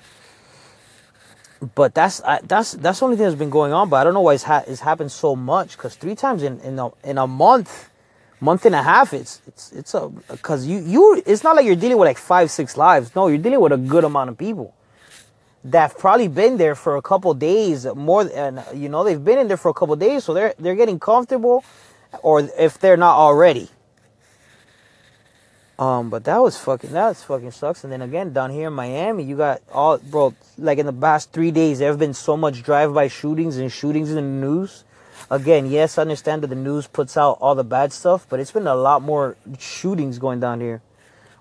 but 1.75 1.93
that's 1.93 2.21
I, 2.23 2.39
that's 2.41 2.71
that's 2.71 2.99
the 2.99 3.05
only 3.05 3.17
thing 3.17 3.25
that's 3.25 3.37
been 3.37 3.51
going 3.51 3.71
on. 3.71 3.89
But 3.89 3.97
I 3.97 4.03
don't 4.03 4.15
know 4.15 4.21
why 4.21 4.33
it's, 4.33 4.43
ha- 4.43 4.63
it's 4.65 4.81
happened 4.81 5.11
so 5.11 5.35
much. 5.35 5.77
Cause 5.77 5.95
three 5.95 6.15
times 6.15 6.41
in 6.41 6.59
in 6.61 6.79
a, 6.79 6.89
in 7.03 7.19
a 7.19 7.27
month, 7.27 7.91
month 8.39 8.65
and 8.65 8.73
a 8.73 8.81
half, 8.81 9.13
it's 9.13 9.43
it's 9.45 9.71
it's 9.71 9.93
a 9.93 10.09
because 10.09 10.65
you 10.65 10.79
you 10.79 11.21
it's 11.23 11.43
not 11.43 11.55
like 11.55 11.67
you're 11.67 11.75
dealing 11.75 11.99
with 11.99 12.07
like 12.07 12.17
five 12.17 12.49
six 12.49 12.77
lives. 12.77 13.15
No, 13.15 13.27
you're 13.27 13.37
dealing 13.37 13.61
with 13.61 13.73
a 13.73 13.77
good 13.77 14.03
amount 14.03 14.31
of 14.31 14.39
people 14.39 14.73
that've 15.63 15.97
probably 15.97 16.27
been 16.27 16.57
there 16.57 16.75
for 16.75 16.97
a 16.97 17.01
couple 17.01 17.33
days 17.33 17.85
more 17.95 18.29
and 18.33 18.63
you 18.73 18.89
know 18.89 19.03
they've 19.03 19.23
been 19.23 19.39
in 19.39 19.47
there 19.47 19.57
for 19.57 19.69
a 19.69 19.73
couple 19.73 19.95
days 19.95 20.25
so 20.25 20.33
they're 20.33 20.53
they're 20.59 20.75
getting 20.75 20.99
comfortable 20.99 21.63
or 22.21 22.47
if 22.57 22.79
they're 22.79 22.97
not 22.97 23.15
already. 23.15 23.69
Um 25.79 26.09
but 26.09 26.25
that 26.25 26.37
was 26.41 26.57
fucking 26.57 26.91
that 26.91 27.07
was 27.09 27.23
fucking 27.23 27.51
sucks. 27.51 27.83
And 27.83 27.93
then 27.93 28.01
again 28.01 28.33
down 28.33 28.51
here 28.51 28.67
in 28.67 28.73
Miami 28.73 29.23
you 29.23 29.37
got 29.37 29.61
all 29.71 29.97
bro 29.97 30.33
like 30.57 30.79
in 30.79 30.85
the 30.85 30.93
past 30.93 31.31
3 31.31 31.51
days 31.51 31.79
there 31.79 31.89
have 31.89 31.99
been 31.99 32.13
so 32.13 32.35
much 32.35 32.61
drive-by 32.61 33.07
shootings 33.07 33.57
and 33.57 33.71
shootings 33.71 34.09
in 34.09 34.15
the 34.15 34.21
news. 34.21 34.83
Again 35.31 35.67
yes 35.67 35.97
I 35.97 36.01
understand 36.01 36.43
that 36.43 36.47
the 36.47 36.55
news 36.55 36.87
puts 36.87 37.15
out 37.15 37.37
all 37.39 37.55
the 37.55 37.63
bad 37.63 37.93
stuff 37.93 38.27
but 38.29 38.41
it's 38.41 38.51
been 38.51 38.67
a 38.67 38.75
lot 38.75 39.01
more 39.01 39.37
shootings 39.59 40.19
going 40.19 40.41
down 40.41 40.59
here. 40.59 40.81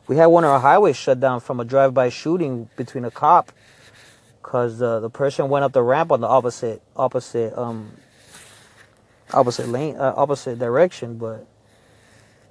We 0.07 0.17
had 0.17 0.27
one 0.27 0.45
of 0.45 0.51
our 0.51 0.61
highways 0.61 0.97
shut 0.97 1.19
down 1.19 1.41
from 1.41 1.59
a 1.59 1.65
drive-by 1.65 2.09
shooting 2.11 2.69
between 2.77 3.05
a 3.05 3.11
cop 3.11 3.51
because 4.43 4.79
the 4.79 5.01
the 5.01 5.11
person 5.11 5.49
went 5.49 5.65
up 5.65 5.73
the 5.73 5.83
ramp 5.83 6.13
on 6.13 6.21
the 6.21 6.27
opposite 6.27 6.83
opposite 6.97 7.57
um 7.59 7.93
opposite 9.33 9.69
lane 9.69 9.97
uh, 9.97 10.13
opposite 10.17 10.59
direction 10.59 11.17
but 11.17 11.47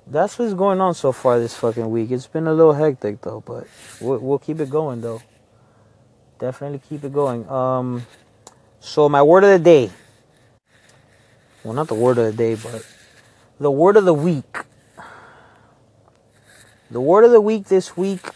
that's 0.07 0.39
what's 0.39 0.53
going 0.53 0.81
on 0.81 0.93
so 0.93 1.11
far 1.11 1.39
this 1.39 1.55
fucking 1.55 1.89
week 1.91 2.11
it's 2.11 2.27
been 2.27 2.47
a 2.47 2.53
little 2.53 2.73
hectic 2.73 3.21
though 3.21 3.43
but 3.45 3.67
we'll, 3.99 4.19
we'll 4.19 4.39
keep 4.39 4.59
it 4.59 4.69
going 4.69 5.01
though 5.01 5.21
definitely 6.39 6.81
keep 6.89 7.03
it 7.03 7.13
going 7.13 7.47
um 7.49 8.05
so 8.79 9.07
my 9.07 9.21
word 9.21 9.43
of 9.43 9.49
the 9.51 9.59
day 9.59 9.91
well, 11.63 11.73
not 11.73 11.87
the 11.87 11.95
word 11.95 12.17
of 12.17 12.25
the 12.25 12.33
day, 12.33 12.55
but 12.55 12.83
the 13.59 13.69
word 13.69 13.95
of 13.95 14.05
the 14.05 14.13
week. 14.15 14.57
The 16.89 16.99
word 16.99 17.23
of 17.23 17.31
the 17.31 17.39
week 17.41 17.65
this 17.65 17.95
week 17.95 18.27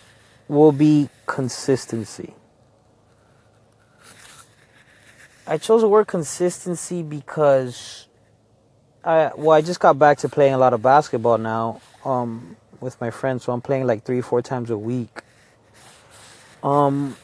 will 0.47 0.71
be 0.71 1.09
consistency. 1.25 2.35
I 5.47 5.57
chose 5.57 5.81
the 5.81 5.89
word 5.89 6.07
consistency 6.07 7.03
because 7.03 8.07
I 9.03 9.31
well 9.35 9.51
I 9.51 9.61
just 9.61 9.79
got 9.79 9.99
back 9.99 10.17
to 10.19 10.29
playing 10.29 10.53
a 10.53 10.57
lot 10.57 10.73
of 10.73 10.81
basketball 10.81 11.37
now 11.37 11.81
um, 12.03 12.55
with 12.79 12.99
my 12.99 13.11
friends, 13.11 13.43
so 13.43 13.53
I'm 13.53 13.61
playing 13.61 13.85
like 13.85 14.03
three 14.03 14.21
four 14.21 14.41
times 14.41 14.71
a 14.71 14.77
week. 14.77 15.21
Um, 16.63 17.15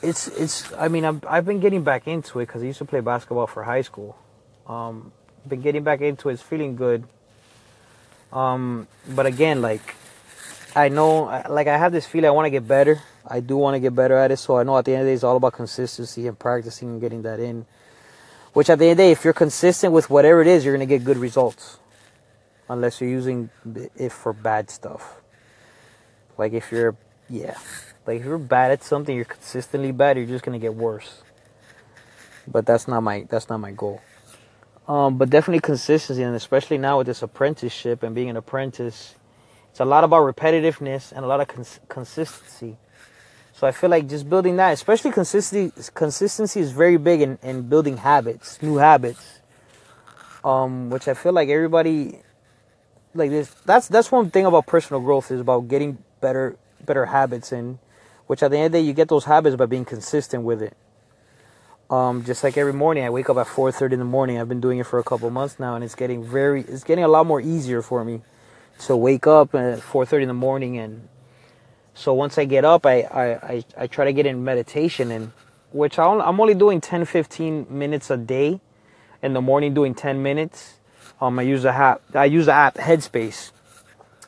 it's 0.00 0.28
it's 0.28 0.72
I 0.74 0.86
mean 0.86 1.04
I've 1.04 1.24
I've 1.26 1.44
been 1.44 1.58
getting 1.58 1.82
back 1.82 2.06
into 2.06 2.38
it 2.38 2.46
because 2.46 2.62
I 2.62 2.66
used 2.66 2.78
to 2.78 2.84
play 2.84 3.00
basketball 3.00 3.48
for 3.48 3.64
high 3.64 3.82
school. 3.82 4.16
Um, 4.68 5.10
been 5.48 5.60
getting 5.60 5.82
back 5.82 6.00
into 6.00 6.28
it. 6.28 6.34
It's 6.34 6.42
feeling 6.42 6.76
good. 6.76 7.04
Um, 8.32 8.86
but 9.08 9.26
again, 9.26 9.60
like 9.60 9.94
I 10.76 10.90
know, 10.90 11.24
like 11.48 11.68
I 11.68 11.78
have 11.78 11.90
this 11.90 12.04
feeling 12.04 12.28
I 12.28 12.32
want 12.32 12.44
to 12.44 12.50
get 12.50 12.68
better. 12.68 13.00
I 13.26 13.40
do 13.40 13.56
want 13.56 13.76
to 13.76 13.80
get 13.80 13.94
better 13.94 14.14
at 14.14 14.30
it. 14.30 14.36
So 14.36 14.58
I 14.58 14.62
know 14.62 14.76
at 14.76 14.84
the 14.84 14.92
end 14.92 15.00
of 15.00 15.06
the 15.06 15.10
day, 15.12 15.14
it's 15.14 15.24
all 15.24 15.36
about 15.36 15.54
consistency 15.54 16.26
and 16.26 16.38
practicing 16.38 16.90
and 16.90 17.00
getting 17.00 17.22
that 17.22 17.40
in. 17.40 17.64
Which 18.52 18.68
at 18.68 18.78
the 18.78 18.84
end 18.84 18.92
of 18.92 18.96
the 18.98 19.02
day, 19.04 19.10
if 19.10 19.24
you're 19.24 19.32
consistent 19.32 19.94
with 19.94 20.10
whatever 20.10 20.42
it 20.42 20.46
is, 20.46 20.66
you're 20.66 20.74
gonna 20.74 20.84
get 20.84 21.02
good 21.02 21.16
results. 21.16 21.78
Unless 22.68 23.00
you're 23.00 23.08
using 23.08 23.48
it 23.96 24.12
for 24.12 24.34
bad 24.34 24.68
stuff. 24.68 25.22
Like 26.36 26.52
if 26.52 26.70
you're, 26.70 26.94
yeah, 27.30 27.56
like 28.06 28.20
if 28.20 28.26
you're 28.26 28.36
bad 28.36 28.70
at 28.70 28.84
something, 28.84 29.16
you're 29.16 29.24
consistently 29.24 29.92
bad. 29.92 30.18
You're 30.18 30.26
just 30.26 30.44
gonna 30.44 30.58
get 30.58 30.74
worse. 30.74 31.22
But 32.46 32.66
that's 32.66 32.86
not 32.86 33.02
my 33.02 33.26
that's 33.30 33.48
not 33.48 33.60
my 33.60 33.72
goal. 33.72 34.02
Um, 34.86 35.16
but 35.16 35.30
definitely 35.30 35.60
consistency, 35.60 36.22
and 36.22 36.36
especially 36.36 36.76
now 36.76 36.98
with 36.98 37.06
this 37.06 37.22
apprenticeship 37.22 38.02
and 38.02 38.14
being 38.14 38.28
an 38.28 38.36
apprentice, 38.36 39.14
it's 39.76 39.80
a 39.82 39.84
lot 39.84 40.04
about 40.04 40.22
repetitiveness 40.22 41.12
and 41.12 41.22
a 41.22 41.28
lot 41.28 41.38
of 41.42 41.48
cons- 41.48 41.80
consistency. 41.86 42.78
So 43.52 43.66
I 43.66 43.72
feel 43.72 43.90
like 43.90 44.08
just 44.08 44.26
building 44.26 44.56
that, 44.56 44.72
especially 44.72 45.12
consistency, 45.12 45.70
consistency 45.92 46.60
is 46.60 46.72
very 46.72 46.96
big 46.96 47.20
in, 47.20 47.38
in 47.42 47.68
building 47.68 47.98
habits, 47.98 48.62
new 48.62 48.76
habits. 48.76 49.40
Um, 50.42 50.88
which 50.88 51.08
I 51.08 51.12
feel 51.12 51.34
like 51.34 51.50
everybody, 51.50 52.20
like 53.12 53.28
this, 53.28 53.50
that's 53.66 53.86
that's 53.88 54.10
one 54.10 54.30
thing 54.30 54.46
about 54.46 54.66
personal 54.66 55.02
growth 55.02 55.30
is 55.30 55.42
about 55.42 55.68
getting 55.68 55.98
better 56.22 56.56
better 56.82 57.04
habits, 57.04 57.52
and 57.52 57.78
which 58.28 58.42
at 58.42 58.52
the 58.52 58.56
end 58.56 58.66
of 58.68 58.72
the 58.72 58.78
day 58.78 58.84
you 58.86 58.94
get 58.94 59.08
those 59.08 59.26
habits 59.26 59.56
by 59.56 59.66
being 59.66 59.84
consistent 59.84 60.42
with 60.44 60.62
it. 60.62 60.74
Um, 61.90 62.24
just 62.24 62.42
like 62.42 62.56
every 62.56 62.72
morning, 62.72 63.04
I 63.04 63.10
wake 63.10 63.28
up 63.28 63.36
at 63.36 63.46
4:30 63.46 63.92
in 63.92 63.98
the 63.98 64.06
morning. 64.06 64.40
I've 64.40 64.48
been 64.48 64.62
doing 64.62 64.78
it 64.78 64.86
for 64.86 64.98
a 64.98 65.04
couple 65.04 65.28
months 65.28 65.60
now, 65.60 65.74
and 65.74 65.84
it's 65.84 65.94
getting 65.94 66.24
very, 66.24 66.62
it's 66.62 66.82
getting 66.82 67.04
a 67.04 67.08
lot 67.08 67.26
more 67.26 67.42
easier 67.42 67.82
for 67.82 68.06
me 68.06 68.22
to 68.80 68.96
wake 68.96 69.26
up 69.26 69.54
at 69.54 69.80
4:30 69.80 70.22
in 70.22 70.28
the 70.28 70.34
morning 70.34 70.78
and 70.78 71.08
so 71.96 72.12
once 72.12 72.36
I 72.36 72.44
get 72.44 72.62
up, 72.66 72.84
I, 72.84 73.00
I, 73.00 73.24
I, 73.24 73.64
I 73.78 73.86
try 73.86 74.04
to 74.04 74.12
get 74.12 74.26
in 74.26 74.44
meditation, 74.44 75.10
and 75.10 75.32
which 75.72 75.98
I 75.98 76.04
am 76.04 76.40
only 76.40 76.52
doing 76.54 76.78
10, 76.78 77.06
15 77.06 77.66
minutes 77.70 78.10
a 78.10 78.18
day. 78.18 78.60
In 79.22 79.32
the 79.32 79.40
morning, 79.40 79.72
doing 79.72 79.94
10 79.94 80.22
minutes. 80.22 80.74
Um, 81.22 81.38
I 81.38 81.42
use 81.42 81.62
the 81.62 81.72
app. 81.72 82.02
I 82.14 82.26
use 82.26 82.46
the 82.46 82.52
app 82.52 82.74
Headspace. 82.74 83.50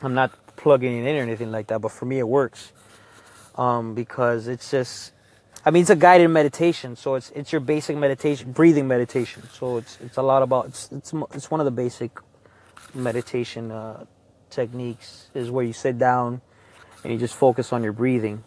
I'm 0.01 0.15
not 0.15 0.31
plugging 0.55 0.97
it 0.97 1.07
in 1.07 1.15
or 1.15 1.21
anything 1.21 1.51
like 1.51 1.67
that, 1.67 1.79
but 1.79 1.91
for 1.91 2.05
me, 2.05 2.17
it 2.17 2.27
works. 2.27 2.73
Um, 3.55 3.93
because 3.93 4.47
it's 4.47 4.71
just, 4.71 5.13
I 5.63 5.69
mean, 5.69 5.81
it's 5.81 5.91
a 5.91 5.95
guided 5.95 6.31
meditation, 6.31 6.95
so 6.95 7.15
it's 7.15 7.29
it's 7.31 7.51
your 7.51 7.61
basic 7.61 7.95
meditation, 7.97 8.51
breathing 8.51 8.87
meditation. 8.87 9.43
So 9.53 9.77
it's 9.77 9.99
it's 10.01 10.17
a 10.17 10.23
lot 10.23 10.41
about 10.41 10.65
it's 10.65 10.89
it's 10.91 11.13
it's 11.33 11.51
one 11.51 11.61
of 11.61 11.65
the 11.65 11.71
basic 11.71 12.17
meditation 12.95 13.71
uh, 13.71 14.05
techniques. 14.49 15.29
Is 15.33 15.51
where 15.51 15.65
you 15.65 15.73
sit 15.73 15.97
down 15.97 16.41
and 17.03 17.13
you 17.13 17.19
just 17.19 17.35
focus 17.35 17.71
on 17.73 17.83
your 17.83 17.93
breathing. 17.93 18.43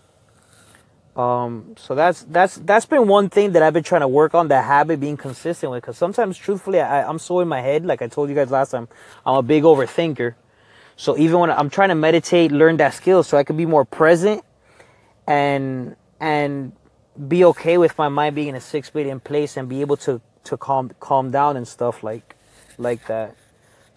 Um, 1.14 1.75
so 1.76 1.94
that's 1.94 2.23
that's 2.25 2.56
that's 2.56 2.87
been 2.87 3.06
one 3.06 3.28
thing 3.28 3.52
that 3.52 3.62
I've 3.62 3.75
been 3.75 3.82
trying 3.82 4.00
to 4.00 4.09
work 4.09 4.35
on 4.35 4.49
the 4.49 4.62
habit 4.62 4.99
being 4.99 5.16
consistent 5.16 5.71
with. 5.71 5.82
Because 5.82 5.99
sometimes, 5.99 6.38
truthfully, 6.38 6.80
I, 6.80 7.06
I'm 7.06 7.18
so 7.18 7.40
in 7.40 7.49
my 7.49 7.61
head. 7.61 7.85
Like 7.85 8.00
I 8.00 8.09
told 8.09 8.30
you 8.30 8.35
guys 8.35 8.50
last 8.50 8.71
time, 8.71 8.88
I'm 9.26 9.37
a 9.37 9.42
big 9.42 9.62
overthinker. 9.64 10.35
So 10.97 11.18
even 11.18 11.38
when 11.40 11.50
I'm 11.50 11.68
trying 11.68 11.90
to 11.90 11.94
meditate, 11.94 12.52
learn 12.52 12.78
that 12.78 12.94
skill, 12.94 13.23
so 13.23 13.37
I 13.37 13.44
can 13.44 13.56
be 13.56 13.66
more 13.66 13.85
present, 13.85 14.42
and 15.26 15.97
and 16.18 16.73
be 17.28 17.44
okay 17.44 17.76
with 17.76 17.99
my 17.99 18.09
mind 18.09 18.35
being 18.35 18.49
in 18.49 18.54
a 18.54 18.61
six 18.61 18.90
in 18.94 19.21
place 19.21 19.56
and 19.56 19.68
be 19.68 19.82
able 19.82 19.99
to 19.99 20.21
to 20.44 20.56
calm 20.56 20.90
calm 20.99 21.30
down 21.30 21.56
and 21.56 21.68
stuff 21.68 22.02
like 22.02 22.37
like 22.78 23.06
that. 23.06 23.37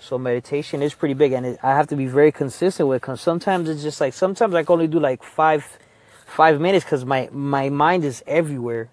So 0.05 0.19
meditation 0.19 0.83
is 0.83 0.93
pretty 0.93 1.15
big, 1.15 1.31
and 1.31 1.47
it, 1.47 1.59
I 1.63 1.71
have 1.71 1.87
to 1.87 1.95
be 1.95 2.05
very 2.05 2.31
consistent 2.31 2.87
with. 2.87 3.01
Cause 3.01 3.19
sometimes 3.19 3.67
it's 3.67 3.81
just 3.81 3.99
like 3.99 4.13
sometimes 4.13 4.53
I 4.53 4.61
can 4.61 4.73
only 4.73 4.87
do 4.87 4.99
like 4.99 5.23
five, 5.23 5.65
five 6.27 6.61
minutes, 6.61 6.85
cause 6.85 7.03
my 7.03 7.27
my 7.31 7.69
mind 7.69 8.05
is 8.05 8.23
everywhere. 8.27 8.87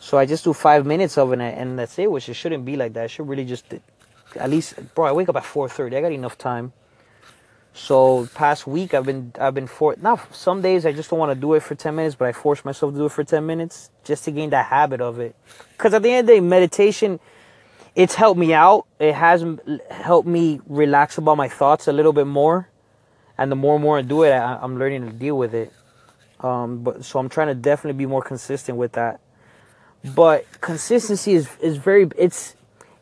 So 0.00 0.18
I 0.18 0.26
just 0.26 0.42
do 0.42 0.52
five 0.52 0.84
minutes 0.84 1.16
of 1.16 1.32
it, 1.32 1.38
and 1.40 1.78
that's 1.78 1.96
it. 1.96 2.10
Which 2.10 2.28
it 2.28 2.34
shouldn't 2.34 2.64
be 2.64 2.74
like 2.74 2.92
that. 2.94 3.04
I 3.04 3.06
should 3.06 3.28
really 3.28 3.44
just, 3.44 3.66
at 4.34 4.50
least, 4.50 4.74
bro. 4.96 5.06
I 5.06 5.12
wake 5.12 5.28
up 5.28 5.36
at 5.36 5.44
four 5.44 5.68
thirty. 5.68 5.96
I 5.96 6.00
got 6.00 6.10
enough 6.10 6.36
time. 6.36 6.72
So 7.72 8.28
past 8.34 8.66
week 8.66 8.94
I've 8.94 9.06
been 9.06 9.32
I've 9.38 9.54
been 9.54 9.68
for 9.68 9.94
now 10.02 10.20
some 10.32 10.60
days 10.60 10.84
I 10.84 10.92
just 10.92 11.08
don't 11.08 11.20
want 11.20 11.30
to 11.30 11.40
do 11.40 11.54
it 11.54 11.62
for 11.62 11.76
ten 11.76 11.94
minutes, 11.94 12.16
but 12.16 12.26
I 12.26 12.32
force 12.32 12.64
myself 12.64 12.92
to 12.94 12.98
do 12.98 13.06
it 13.06 13.12
for 13.12 13.22
ten 13.22 13.46
minutes 13.46 13.90
just 14.02 14.24
to 14.24 14.32
gain 14.32 14.50
that 14.50 14.66
habit 14.66 15.00
of 15.00 15.20
it. 15.20 15.36
Cause 15.78 15.94
at 15.94 16.02
the 16.02 16.10
end 16.10 16.20
of 16.20 16.26
the 16.26 16.32
day, 16.34 16.40
meditation 16.40 17.20
it's 18.00 18.14
helped 18.14 18.40
me 18.40 18.54
out. 18.54 18.86
It 18.98 19.14
has 19.14 19.44
helped 19.90 20.26
me 20.26 20.58
relax 20.66 21.18
about 21.18 21.36
my 21.36 21.50
thoughts 21.50 21.86
a 21.86 21.92
little 21.92 22.14
bit 22.14 22.26
more. 22.26 22.66
And 23.36 23.52
the 23.52 23.56
more 23.56 23.74
and 23.74 23.84
more 23.84 23.98
I 23.98 24.02
do 24.02 24.22
it, 24.22 24.30
I, 24.30 24.64
am 24.64 24.78
learning 24.78 25.04
to 25.04 25.12
deal 25.12 25.36
with 25.36 25.52
it. 25.52 25.70
Um, 26.40 26.82
but 26.82 27.04
so 27.04 27.18
I'm 27.18 27.28
trying 27.28 27.48
to 27.48 27.54
definitely 27.54 27.98
be 27.98 28.06
more 28.06 28.22
consistent 28.22 28.78
with 28.78 28.92
that. 28.92 29.20
But 30.02 30.46
consistency 30.62 31.34
is, 31.34 31.50
is 31.60 31.76
very 31.76 32.08
it's 32.16 32.56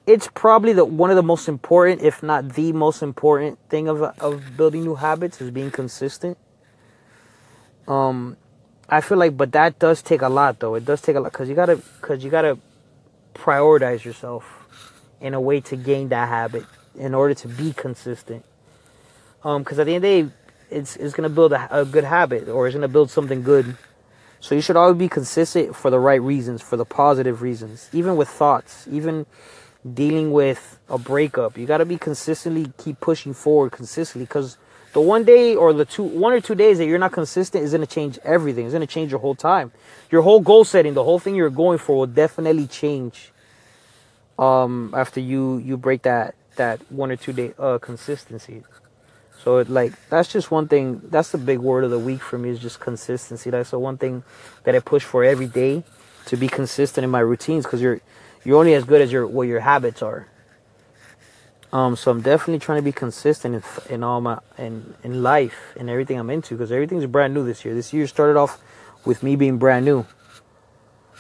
it's 0.05 0.28
probably 0.35 0.73
the 0.73 0.85
one 0.85 1.11
of 1.11 1.17
the 1.17 1.23
most 1.23 1.47
important, 1.47 2.02
if 2.02 2.21
not 2.21 2.55
the 2.55 2.73
most 2.73 3.00
important 3.00 3.61
thing 3.69 3.87
of 3.87 4.02
of 4.02 4.57
building 4.57 4.83
new 4.83 4.97
habits 4.97 5.40
is 5.40 5.52
being 5.52 5.71
consistent. 5.71 6.37
Um, 7.87 8.37
I 8.88 9.00
feel 9.00 9.17
like, 9.19 9.37
but 9.37 9.52
that 9.52 9.78
does 9.78 10.02
take 10.02 10.23
a 10.23 10.28
lot, 10.28 10.59
though. 10.59 10.75
It 10.75 10.85
does 10.85 11.00
take 11.00 11.14
a 11.14 11.21
lot 11.21 11.31
because 11.31 11.49
you 11.49 11.55
gotta 11.55 11.76
because 11.76 12.25
you 12.25 12.31
gotta 12.31 12.59
prioritize 13.37 14.02
yourself 14.02 14.58
in 15.21 15.35
a 15.35 15.41
way 15.41 15.61
to 15.61 15.77
gain 15.77 16.09
that 16.09 16.29
habit 16.29 16.65
in 16.97 17.15
order 17.15 17.35
to 17.35 17.49
be 17.49 17.73
consistent. 17.73 18.45
Um, 19.45 19.63
because 19.63 19.79
at 19.79 19.87
the 19.87 19.95
end 19.95 20.05
of 20.05 20.11
the 20.11 20.23
day, 20.23 20.35
it's 20.71 20.97
it's 20.97 21.15
gonna 21.15 21.29
build 21.29 21.53
a, 21.53 21.81
a 21.81 21.85
good 21.85 22.05
habit 22.05 22.49
or 22.49 22.67
it's 22.67 22.75
gonna 22.75 22.89
build 22.89 23.11
something 23.11 23.43
good. 23.43 23.77
So 24.41 24.55
you 24.55 24.61
should 24.61 24.77
always 24.77 24.97
be 24.99 25.09
consistent 25.09 25.75
for 25.75 25.91
the 25.91 25.99
right 25.99 26.21
reasons, 26.21 26.63
for 26.63 26.77
the 26.77 26.85
positive 26.85 27.43
reasons, 27.43 27.89
even 27.93 28.17
with 28.17 28.29
thoughts, 28.29 28.87
even 28.91 29.27
dealing 29.95 30.33
with 30.33 30.79
a 30.89 30.99
breakup. 30.99 31.57
You 31.57 31.67
gotta 31.67 31.85
be 31.85 31.99
consistently 31.99 32.73
keep 32.79 33.01
pushing 33.01 33.33
forward 33.33 33.73
consistently 33.73 34.27
because 34.27 34.59
the 34.93 35.01
one 35.01 35.25
day 35.25 35.55
or 35.55 35.73
the 35.73 35.85
two 35.85 36.03
one 36.03 36.33
or 36.33 36.41
two 36.41 36.55
days 36.55 36.79
that 36.79 36.87
you're 36.87 36.99
not 36.99 37.13
consistent 37.13 37.65
is 37.65 37.73
gonna 37.73 37.87
change 37.87 38.19
everything. 38.25 38.67
It's 38.67 38.73
gonna 38.73 38.87
change 38.87 39.11
your 39.11 39.21
whole 39.21 39.35
time. 39.35 39.73
Your 40.11 40.23
whole 40.23 40.41
goal 40.41 40.65
setting, 40.65 40.95
the 40.95 41.05
whole 41.05 41.19
thing 41.19 41.35
you're 41.35 41.51
going 41.51 41.79
for 41.79 41.97
will 41.97 42.07
definitely 42.07 42.67
change 42.67 43.33
um, 44.38 44.92
after 44.97 45.21
you 45.21 45.59
you 45.59 45.76
break 45.76 46.02
that 46.02 46.35
that 46.57 46.80
one 46.90 47.11
or 47.11 47.16
two 47.16 47.33
day 47.33 47.54
uh, 47.59 47.78
consistency. 47.78 48.62
So 49.42 49.59
it, 49.59 49.68
like 49.68 49.92
that's 50.11 50.33
just 50.33 50.50
one 50.50 50.68
thing. 50.68 51.00
That's 51.04 51.30
the 51.30 51.38
big 51.38 51.59
word 51.59 51.85
of 51.85 51.90
the 51.90 51.99
week 51.99 52.21
for 52.21 52.38
me 52.38 52.50
is 52.50 52.59
just 52.59 52.80
consistency. 52.80 53.50
That's 53.50 53.71
the 53.71 53.78
one 53.78 53.99
thing 53.99 54.23
that 54.64 54.75
I 54.75 54.80
push 54.80 55.04
for 55.04 55.25
every 55.25 55.47
day 55.47 55.85
to 56.26 56.37
be 56.37 56.49
consistent 56.49 57.04
in 57.04 57.11
my 57.11 57.21
routines 57.21 57.64
because 57.64 57.80
you're 57.80 58.00
you're 58.45 58.59
only 58.59 58.75
as 58.75 58.85
good 58.85 59.00
as 59.00 59.12
your 59.12 59.26
what 59.26 59.49
your 59.49 59.61
habits 59.61 60.02
are. 60.02 60.26
Um, 61.73 61.97
so 61.97 62.11
I'm 62.11 62.23
definitely 62.23 62.61
trying 62.61 62.78
to 62.78 62.83
be 62.83 62.92
consistent 62.92 63.54
in, 63.54 63.95
in 63.95 64.02
all 64.02 64.21
my 64.21 64.38
in 64.57 64.95
in 65.04 65.23
life 65.23 65.75
and 65.76 65.88
everything 65.88 66.18
I'm 66.18 66.30
into 66.30 66.54
because 66.54 66.73
everything's 66.73 67.07
brand 67.07 67.35
new 67.35 67.45
this 67.45 67.64
year. 67.64 67.75
This 67.75 67.92
year 67.92 68.07
started 68.07 68.37
off 68.37 68.59
with 69.04 69.23
me 69.23 69.37
being 69.37 69.59
brand 69.59 69.85
new. 69.85 70.07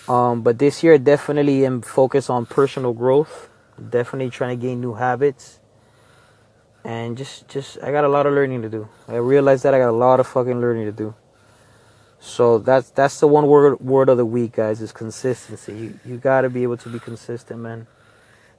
Um, 0.08 0.42
but 0.42 0.58
this 0.58 0.82
year, 0.82 0.96
definitely 0.98 1.66
am 1.66 1.82
focused 1.82 2.30
on 2.30 2.46
personal 2.46 2.92
growth. 2.92 3.50
Definitely 3.78 4.30
trying 4.30 4.58
to 4.58 4.66
gain 4.66 4.80
new 4.80 4.94
habits. 4.94 5.60
And 6.84 7.16
just, 7.16 7.46
just, 7.48 7.78
I 7.82 7.90
got 7.92 8.04
a 8.04 8.08
lot 8.08 8.26
of 8.26 8.32
learning 8.32 8.62
to 8.62 8.68
do. 8.68 8.88
I 9.06 9.16
realized 9.16 9.64
that 9.64 9.74
I 9.74 9.78
got 9.78 9.90
a 9.90 9.92
lot 9.92 10.20
of 10.20 10.26
fucking 10.26 10.60
learning 10.60 10.86
to 10.86 10.92
do. 10.92 11.14
So 12.20 12.58
that's 12.58 12.90
that's 12.90 13.20
the 13.20 13.28
one 13.28 13.46
word 13.46 13.80
word 13.80 14.08
of 14.08 14.16
the 14.16 14.26
week, 14.26 14.52
guys. 14.52 14.80
Is 14.80 14.92
consistency. 14.92 15.72
You 15.72 16.00
you 16.04 16.16
got 16.16 16.40
to 16.42 16.50
be 16.50 16.62
able 16.62 16.76
to 16.78 16.88
be 16.88 16.98
consistent, 16.98 17.60
man. 17.60 17.86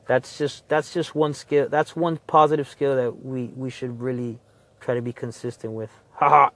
That's 0.07 0.37
just 0.37 0.67
that's 0.69 0.93
just 0.93 1.13
one 1.13 1.33
skill. 1.33 1.67
That's 1.67 1.95
one 1.95 2.19
positive 2.25 2.69
skill 2.69 2.95
that 2.95 3.23
we 3.23 3.47
we 3.55 3.69
should 3.69 3.99
really 3.99 4.39
try 4.79 4.95
to 4.95 5.01
be 5.01 5.11
consistent 5.11 5.73
with. 5.73 5.91
Haha. 6.13 6.51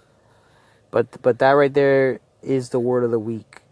but 0.90 1.22
but 1.22 1.38
that 1.38 1.52
right 1.52 1.72
there 1.72 2.20
is 2.42 2.70
the 2.70 2.80
word 2.80 3.04
of 3.04 3.12
the 3.12 3.18
week. 3.18 3.62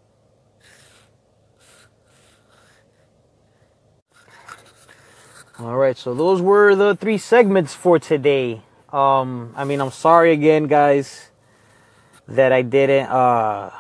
All 5.60 5.76
right, 5.76 5.98
so 5.98 6.14
those 6.14 6.40
were 6.40 6.76
the 6.76 6.94
three 6.94 7.18
segments 7.18 7.74
for 7.74 7.98
today. 7.98 8.62
Um, 8.92 9.52
I 9.56 9.64
mean, 9.64 9.80
I'm 9.80 9.90
sorry 9.90 10.30
again, 10.30 10.68
guys, 10.68 11.30
that 12.28 12.52
I 12.52 12.62
didn't 12.62 13.08
uh, 13.08 13.72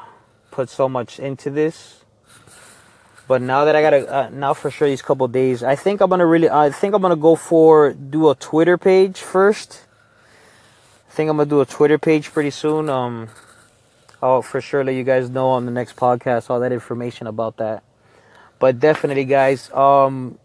put 0.50 0.70
so 0.70 0.88
much 0.88 1.20
into 1.20 1.50
this. 1.50 2.02
But 3.28 3.42
now 3.42 3.64
that 3.64 3.76
I 3.76 3.82
gotta, 3.82 4.12
uh, 4.12 4.28
now 4.32 4.54
for 4.54 4.72
sure, 4.72 4.88
these 4.88 5.02
couple 5.02 5.28
days, 5.28 5.62
I 5.62 5.76
think 5.76 6.00
I'm 6.00 6.10
gonna 6.10 6.26
really, 6.26 6.50
I 6.50 6.70
think 6.70 6.96
I'm 6.96 7.00
gonna 7.00 7.14
go 7.14 7.36
for 7.36 7.92
do 7.92 8.28
a 8.28 8.34
Twitter 8.34 8.76
page 8.76 9.20
first. 9.20 9.86
I 11.08 11.12
think 11.12 11.30
I'm 11.30 11.36
gonna 11.36 11.48
do 11.48 11.60
a 11.60 11.66
Twitter 11.66 11.96
page 11.96 12.32
pretty 12.32 12.50
soon. 12.50 12.90
Um, 12.90 13.28
I'll 14.20 14.42
for 14.42 14.60
sure 14.60 14.82
let 14.82 14.96
you 14.96 15.04
guys 15.04 15.30
know 15.30 15.50
on 15.50 15.64
the 15.64 15.70
next 15.70 15.94
podcast 15.94 16.50
all 16.50 16.58
that 16.58 16.72
information 16.72 17.28
about 17.28 17.58
that. 17.58 17.84
But 18.58 18.80
definitely, 18.80 19.26
guys, 19.26 19.70
um, 19.70 20.40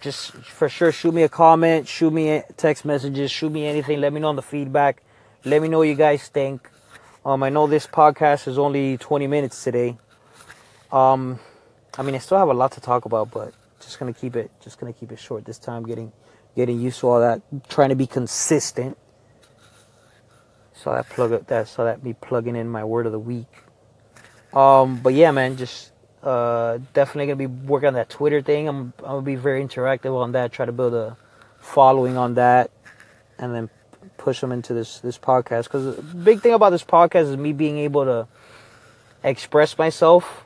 just 0.00 0.32
for 0.32 0.68
sure 0.68 0.92
shoot 0.92 1.14
me 1.14 1.22
a 1.22 1.28
comment, 1.28 1.86
shoot 1.88 2.12
me 2.12 2.42
text 2.56 2.84
messages, 2.84 3.30
shoot 3.30 3.50
me 3.50 3.66
anything. 3.66 4.00
Let 4.00 4.12
me 4.12 4.20
know 4.20 4.32
the 4.34 4.42
feedback. 4.42 5.02
Let 5.44 5.62
me 5.62 5.68
know 5.68 5.78
what 5.78 5.88
you 5.88 5.94
guys 5.94 6.28
think. 6.28 6.68
Um, 7.24 7.42
I 7.42 7.48
know 7.48 7.66
this 7.66 7.86
podcast 7.86 8.48
is 8.48 8.58
only 8.58 8.98
20 8.98 9.26
minutes 9.26 9.62
today. 9.64 9.96
Um, 10.92 11.38
I 11.96 12.02
mean, 12.02 12.14
I 12.14 12.18
still 12.18 12.38
have 12.38 12.48
a 12.48 12.54
lot 12.54 12.72
to 12.72 12.80
talk 12.80 13.04
about, 13.04 13.30
but 13.30 13.54
just 13.80 13.98
gonna 13.98 14.12
keep 14.12 14.36
it, 14.36 14.50
just 14.60 14.78
gonna 14.78 14.92
keep 14.92 15.12
it 15.12 15.18
short 15.18 15.44
this 15.44 15.58
time. 15.58 15.84
Getting, 15.84 16.12
getting 16.54 16.80
used 16.80 17.00
to 17.00 17.08
all 17.08 17.20
that. 17.20 17.40
Trying 17.68 17.90
to 17.90 17.96
be 17.96 18.06
consistent. 18.06 18.98
So 20.74 20.92
that 20.92 21.08
plug 21.08 21.32
up 21.32 21.46
that, 21.46 21.68
so 21.68 21.84
that 21.84 22.02
me 22.02 22.14
plugging 22.14 22.56
in 22.56 22.68
my 22.68 22.84
word 22.84 23.06
of 23.06 23.12
the 23.12 23.18
week. 23.18 23.46
Um, 24.52 25.00
but 25.00 25.14
yeah, 25.14 25.30
man, 25.30 25.56
just 25.56 25.92
uh, 26.24 26.78
definitely 26.94 27.26
gonna 27.26 27.36
be 27.36 27.46
working 27.46 27.88
on 27.88 27.94
that 27.94 28.08
Twitter 28.08 28.40
thing. 28.40 28.66
I'm, 28.66 28.92
I'm 28.98 29.04
gonna 29.04 29.22
be 29.22 29.36
very 29.36 29.62
interactive 29.62 30.18
on 30.18 30.32
that. 30.32 30.52
Try 30.52 30.66
to 30.66 30.72
build 30.72 30.94
a 30.94 31.16
following 31.60 32.16
on 32.16 32.34
that, 32.34 32.70
and 33.38 33.54
then 33.54 33.70
push 34.16 34.40
them 34.40 34.50
into 34.50 34.72
this 34.72 35.00
this 35.00 35.18
podcast. 35.18 35.64
Because 35.64 35.96
the 35.96 36.02
big 36.02 36.40
thing 36.40 36.54
about 36.54 36.70
this 36.70 36.84
podcast 36.84 37.30
is 37.30 37.36
me 37.36 37.52
being 37.52 37.78
able 37.78 38.04
to 38.04 38.26
express 39.22 39.76
myself. 39.76 40.44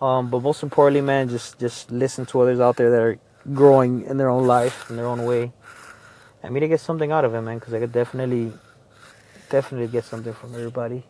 Um, 0.00 0.28
but 0.30 0.42
most 0.42 0.62
importantly, 0.62 1.02
man, 1.02 1.28
just 1.28 1.58
just 1.58 1.90
listen 1.90 2.26
to 2.26 2.40
others 2.40 2.58
out 2.58 2.76
there 2.76 2.90
that 2.90 3.00
are 3.00 3.18
growing 3.54 4.04
in 4.06 4.16
their 4.16 4.28
own 4.28 4.46
life 4.46 4.90
in 4.90 4.96
their 4.96 5.06
own 5.06 5.24
way. 5.24 5.52
I 6.42 6.48
mean, 6.48 6.62
to 6.62 6.68
get 6.68 6.80
something 6.80 7.12
out 7.12 7.24
of 7.24 7.34
it, 7.34 7.40
man, 7.42 7.58
because 7.58 7.74
I 7.74 7.78
could 7.78 7.92
definitely, 7.92 8.52
definitely 9.50 9.88
get 9.88 10.04
something 10.04 10.32
from 10.32 10.54
everybody. 10.54 11.04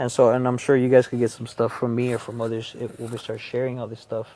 And 0.00 0.10
so, 0.10 0.30
and 0.30 0.48
I'm 0.48 0.56
sure 0.56 0.76
you 0.76 0.88
guys 0.88 1.06
could 1.08 1.18
get 1.18 1.30
some 1.30 1.46
stuff 1.46 1.72
from 1.72 1.94
me 1.94 2.14
or 2.14 2.18
from 2.18 2.40
others 2.40 2.72
when 2.72 3.10
we 3.10 3.18
start 3.18 3.38
sharing 3.38 3.78
all 3.78 3.86
this 3.86 4.00
stuff. 4.00 4.28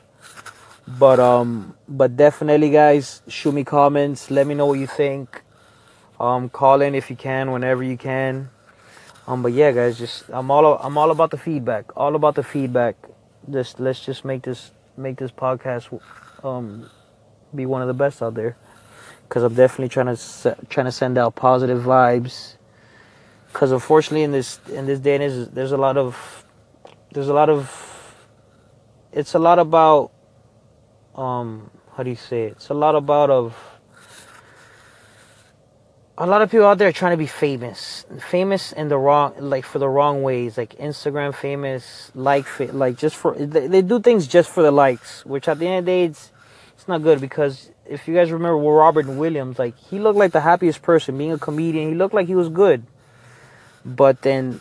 But 0.87 1.19
um, 1.19 1.75
but 1.89 2.15
definitely, 2.15 2.69
guys, 2.69 3.23
shoot 3.27 3.51
me 3.51 3.63
comments. 3.63 4.29
Let 4.29 4.45
me 4.45 4.53
know 4.53 4.67
what 4.67 4.77
you 4.77 4.85
think. 4.85 5.41
Um, 6.19 6.49
call 6.49 6.81
in 6.81 6.93
if 6.93 7.09
you 7.09 7.15
can, 7.15 7.51
whenever 7.51 7.81
you 7.81 7.97
can. 7.97 8.51
Um, 9.25 9.41
but 9.41 9.53
yeah, 9.53 9.71
guys, 9.71 9.97
just 9.97 10.25
I'm 10.29 10.51
all 10.51 10.77
I'm 10.77 10.99
all 10.99 11.09
about 11.09 11.31
the 11.31 11.37
feedback. 11.39 11.97
All 11.97 12.15
about 12.15 12.35
the 12.35 12.43
feedback. 12.43 12.95
Just 13.49 13.79
let's 13.79 14.05
just 14.05 14.23
make 14.23 14.43
this 14.43 14.69
make 14.95 15.17
this 15.17 15.31
podcast 15.31 15.99
um 16.43 16.91
be 17.55 17.65
one 17.65 17.81
of 17.81 17.87
the 17.87 17.95
best 17.95 18.21
out 18.21 18.35
there. 18.35 18.55
Cause 19.29 19.41
I'm 19.41 19.55
definitely 19.55 19.89
trying 19.89 20.15
to 20.15 20.57
trying 20.69 20.85
to 20.85 20.91
send 20.91 21.17
out 21.17 21.33
positive 21.33 21.81
vibes. 21.81 22.57
Cause 23.55 23.71
unfortunately, 23.71 24.23
in 24.23 24.33
this 24.33 24.59
in 24.67 24.85
this 24.85 24.99
day 24.99 25.15
and 25.15 25.23
age, 25.23 25.47
there's 25.53 25.71
a 25.71 25.77
lot 25.77 25.95
of 25.95 26.43
there's 27.13 27.29
a 27.29 27.33
lot 27.33 27.49
of 27.49 27.63
it's 29.13 29.33
a 29.33 29.39
lot 29.39 29.59
about 29.59 30.11
um 31.15 31.71
how 31.95 32.03
do 32.03 32.09
you 32.09 32.17
say 32.17 32.47
it? 32.47 32.57
It's 32.57 32.67
a 32.67 32.73
lot 32.73 32.95
about 32.95 33.29
of 33.29 33.55
a 36.17 36.27
lot 36.27 36.41
of 36.41 36.51
people 36.51 36.65
out 36.65 36.79
there 36.79 36.91
trying 36.91 37.13
to 37.13 37.17
be 37.17 37.27
famous, 37.27 38.05
famous 38.19 38.73
in 38.73 38.89
the 38.89 38.97
wrong, 38.97 39.33
like 39.39 39.63
for 39.63 39.79
the 39.79 39.87
wrong 39.87 40.21
ways, 40.21 40.57
like 40.57 40.75
Instagram 40.75 41.33
famous, 41.33 42.11
like, 42.13 42.45
like 42.73 42.97
just 42.97 43.15
for 43.15 43.35
they, 43.35 43.67
they 43.67 43.81
do 43.81 44.01
things 44.01 44.27
just 44.27 44.49
for 44.49 44.63
the 44.63 44.71
likes, 44.71 45.25
which 45.25 45.47
at 45.47 45.59
the 45.59 45.67
end 45.67 45.79
of 45.79 45.85
the 45.85 45.91
day, 45.91 46.03
it's 46.03 46.33
it's 46.73 46.89
not 46.89 47.01
good 47.01 47.21
because 47.21 47.71
if 47.85 48.05
you 48.05 48.15
guys 48.15 48.33
remember 48.33 48.57
Robert 48.57 49.07
Williams, 49.07 49.57
like 49.57 49.77
he 49.77 49.97
looked 49.97 50.19
like 50.19 50.33
the 50.33 50.41
happiest 50.41 50.81
person, 50.81 51.17
being 51.17 51.31
a 51.31 51.39
comedian, 51.39 51.87
he 51.87 51.95
looked 51.95 52.13
like 52.13 52.27
he 52.27 52.35
was 52.35 52.49
good, 52.49 52.85
but 53.85 54.21
then, 54.23 54.59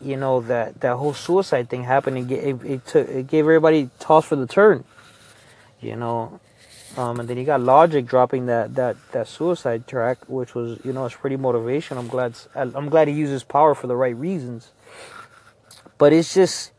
you 0.00 0.16
know 0.16 0.42
that 0.42 0.80
that 0.80 0.96
whole 0.96 1.14
suicide 1.14 1.70
thing 1.70 1.84
happened, 1.84 2.18
and 2.18 2.30
it, 2.30 2.44
it, 2.44 2.64
it 2.64 2.86
took 2.86 3.08
it 3.08 3.26
gave 3.26 3.44
everybody 3.44 3.90
toss 3.98 4.26
for 4.26 4.36
the 4.36 4.46
turn, 4.46 4.84
you 5.80 5.96
know, 5.96 6.40
um, 6.96 7.18
and 7.18 7.28
then 7.28 7.36
you 7.36 7.44
got 7.44 7.60
Logic 7.60 8.06
dropping 8.06 8.46
that, 8.46 8.74
that, 8.76 8.96
that 9.12 9.26
suicide 9.26 9.86
track, 9.86 10.28
which 10.28 10.54
was 10.54 10.78
you 10.84 10.92
know 10.92 11.04
it's 11.06 11.16
pretty 11.16 11.36
motivation. 11.36 11.98
I'm 11.98 12.08
glad 12.08 12.36
I'm 12.54 12.88
glad 12.88 13.08
he 13.08 13.14
uses 13.14 13.42
power 13.42 13.74
for 13.74 13.86
the 13.86 13.96
right 13.96 14.16
reasons. 14.16 14.70
But 15.98 16.12
it's 16.12 16.34
just 16.34 16.72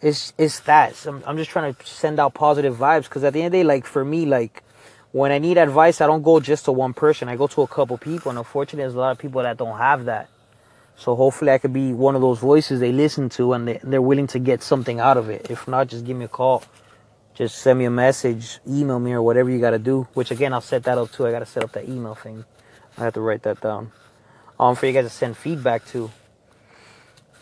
it's 0.00 0.32
it's 0.38 0.60
that 0.60 1.06
I'm, 1.06 1.22
I'm 1.26 1.36
just 1.36 1.50
trying 1.50 1.74
to 1.74 1.86
send 1.86 2.18
out 2.18 2.34
positive 2.34 2.76
vibes 2.76 3.04
because 3.04 3.22
at 3.22 3.32
the 3.32 3.42
end 3.42 3.46
of 3.46 3.52
the 3.52 3.58
day, 3.58 3.64
like 3.64 3.86
for 3.86 4.04
me, 4.04 4.26
like 4.26 4.64
when 5.12 5.30
I 5.30 5.38
need 5.38 5.56
advice, 5.56 6.00
I 6.00 6.06
don't 6.06 6.22
go 6.22 6.40
just 6.40 6.64
to 6.64 6.72
one 6.72 6.92
person. 6.92 7.28
I 7.28 7.36
go 7.36 7.46
to 7.46 7.62
a 7.62 7.68
couple 7.68 7.96
people, 7.96 8.30
and 8.30 8.38
unfortunately, 8.38 8.82
there's 8.82 8.94
a 8.94 8.98
lot 8.98 9.12
of 9.12 9.18
people 9.18 9.42
that 9.42 9.56
don't 9.56 9.78
have 9.78 10.06
that. 10.06 10.28
So 10.96 11.16
hopefully, 11.16 11.50
I 11.52 11.58
could 11.58 11.72
be 11.72 11.92
one 11.92 12.14
of 12.14 12.20
those 12.20 12.38
voices 12.38 12.80
they 12.80 12.92
listen 12.92 13.28
to, 13.30 13.52
and 13.52 13.68
they, 13.68 13.80
they're 13.82 14.02
willing 14.02 14.28
to 14.28 14.38
get 14.38 14.62
something 14.62 15.00
out 15.00 15.16
of 15.16 15.28
it. 15.28 15.50
If 15.50 15.66
not, 15.66 15.88
just 15.88 16.04
give 16.04 16.16
me 16.16 16.26
a 16.26 16.28
call 16.28 16.62
just 17.34 17.58
send 17.58 17.80
me 17.80 17.84
a 17.84 17.90
message, 17.90 18.60
email 18.66 19.00
me, 19.00 19.12
or 19.12 19.20
whatever 19.22 19.50
you 19.50 19.60
got 19.60 19.70
to 19.70 19.78
do. 19.78 20.06
Which 20.14 20.30
again, 20.30 20.52
I'll 20.52 20.60
set 20.60 20.84
that 20.84 20.98
up 20.98 21.10
too. 21.10 21.26
I 21.26 21.32
got 21.32 21.40
to 21.40 21.46
set 21.46 21.64
up 21.64 21.72
that 21.72 21.88
email 21.88 22.14
thing. 22.14 22.44
I 22.96 23.02
have 23.02 23.14
to 23.14 23.20
write 23.20 23.42
that 23.42 23.60
down. 23.60 23.90
Um, 24.58 24.76
for 24.76 24.86
you 24.86 24.92
guys 24.92 25.04
to 25.04 25.10
send 25.10 25.36
feedback 25.36 25.84
to. 25.86 26.10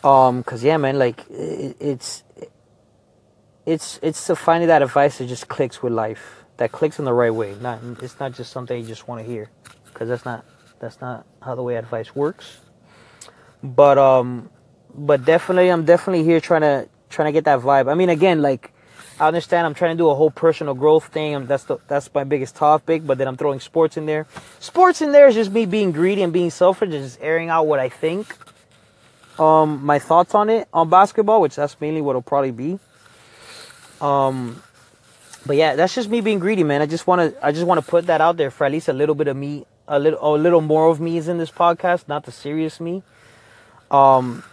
Um, 0.03 0.43
cause 0.43 0.63
yeah, 0.63 0.77
man, 0.77 0.97
like 0.99 1.23
it, 1.29 1.77
it's 1.79 2.23
it's 3.65 3.99
it's 4.01 4.25
to 4.27 4.35
finding 4.35 4.67
that 4.67 4.81
advice 4.81 5.19
that 5.19 5.27
just 5.27 5.47
clicks 5.47 5.81
with 5.81 5.93
life, 5.93 6.43
that 6.57 6.71
clicks 6.73 6.99
in 6.99 7.05
the 7.05 7.13
right 7.13 7.33
way. 7.33 7.55
Not 7.61 7.79
it's 8.01 8.19
not 8.19 8.33
just 8.33 8.51
something 8.51 8.77
you 8.77 8.85
just 8.85 9.07
want 9.07 9.21
to 9.21 9.25
hear, 9.25 9.49
cause 9.93 10.09
that's 10.09 10.25
not 10.25 10.43
that's 10.79 10.99
not 10.99 11.25
how 11.41 11.55
the 11.55 11.63
way 11.63 11.77
advice 11.77 12.13
works. 12.13 12.57
But 13.63 13.97
um, 13.97 14.49
but 14.93 15.25
definitely, 15.25 15.69
I'm 15.69 15.85
definitely 15.85 16.23
here 16.23 16.39
trying 16.39 16.61
to 16.61 16.87
trying 17.09 17.27
to 17.27 17.31
get 17.31 17.45
that 17.45 17.59
vibe. 17.61 17.89
I 17.89 17.95
mean, 17.95 18.09
again, 18.09 18.41
like 18.41 18.73
I 19.19 19.27
understand 19.27 19.65
I'm 19.65 19.73
trying 19.73 19.95
to 19.95 20.01
do 20.01 20.09
a 20.09 20.15
whole 20.15 20.31
personal 20.31 20.73
growth 20.73 21.05
thing. 21.05 21.45
That's 21.45 21.63
the, 21.65 21.77
that's 21.87 22.13
my 22.13 22.23
biggest 22.23 22.55
topic, 22.55 23.05
but 23.05 23.17
then 23.17 23.27
I'm 23.27 23.37
throwing 23.37 23.59
sports 23.59 23.95
in 23.95 24.05
there. 24.05 24.27
Sports 24.59 25.01
in 25.01 25.11
there 25.11 25.27
is 25.27 25.35
just 25.35 25.51
me 25.51 25.65
being 25.65 25.91
greedy 25.91 26.23
and 26.23 26.33
being 26.33 26.49
selfish 26.49 26.89
and 26.93 27.03
just 27.03 27.19
airing 27.21 27.49
out 27.49 27.67
what 27.67 27.79
I 27.79 27.89
think. 27.89 28.35
Um, 29.39 29.83
my 29.83 29.99
thoughts 29.99 30.35
on 30.35 30.49
it 30.49 30.67
on 30.73 30.89
basketball, 30.89 31.41
which 31.41 31.55
that's 31.55 31.79
mainly 31.79 32.01
what 32.01 32.11
it'll 32.11 32.21
probably 32.21 32.51
be. 32.51 32.79
Um, 34.01 34.61
but 35.45 35.55
yeah, 35.55 35.75
that's 35.75 35.95
just 35.95 36.09
me 36.09 36.21
being 36.21 36.39
greedy, 36.39 36.63
man. 36.63 36.81
I 36.81 36.85
just 36.85 37.07
want 37.07 37.33
to 37.33 37.45
I 37.45 37.51
just 37.51 37.65
want 37.65 37.83
to 37.83 37.89
put 37.89 38.07
that 38.07 38.19
out 38.19 38.37
there 38.37 38.51
for 38.51 38.65
at 38.65 38.71
least 38.71 38.87
a 38.87 38.93
little 38.93 39.15
bit 39.15 39.27
of 39.27 39.37
me, 39.37 39.65
a 39.87 39.99
little 39.99 40.35
a 40.35 40.37
little 40.37 40.61
more 40.61 40.89
of 40.89 40.99
me 40.99 41.17
is 41.17 41.27
in 41.27 41.37
this 41.37 41.51
podcast, 41.51 42.07
not 42.07 42.25
the 42.25 42.31
serious 42.31 42.79
me. 42.79 43.03
Um, 43.93 44.43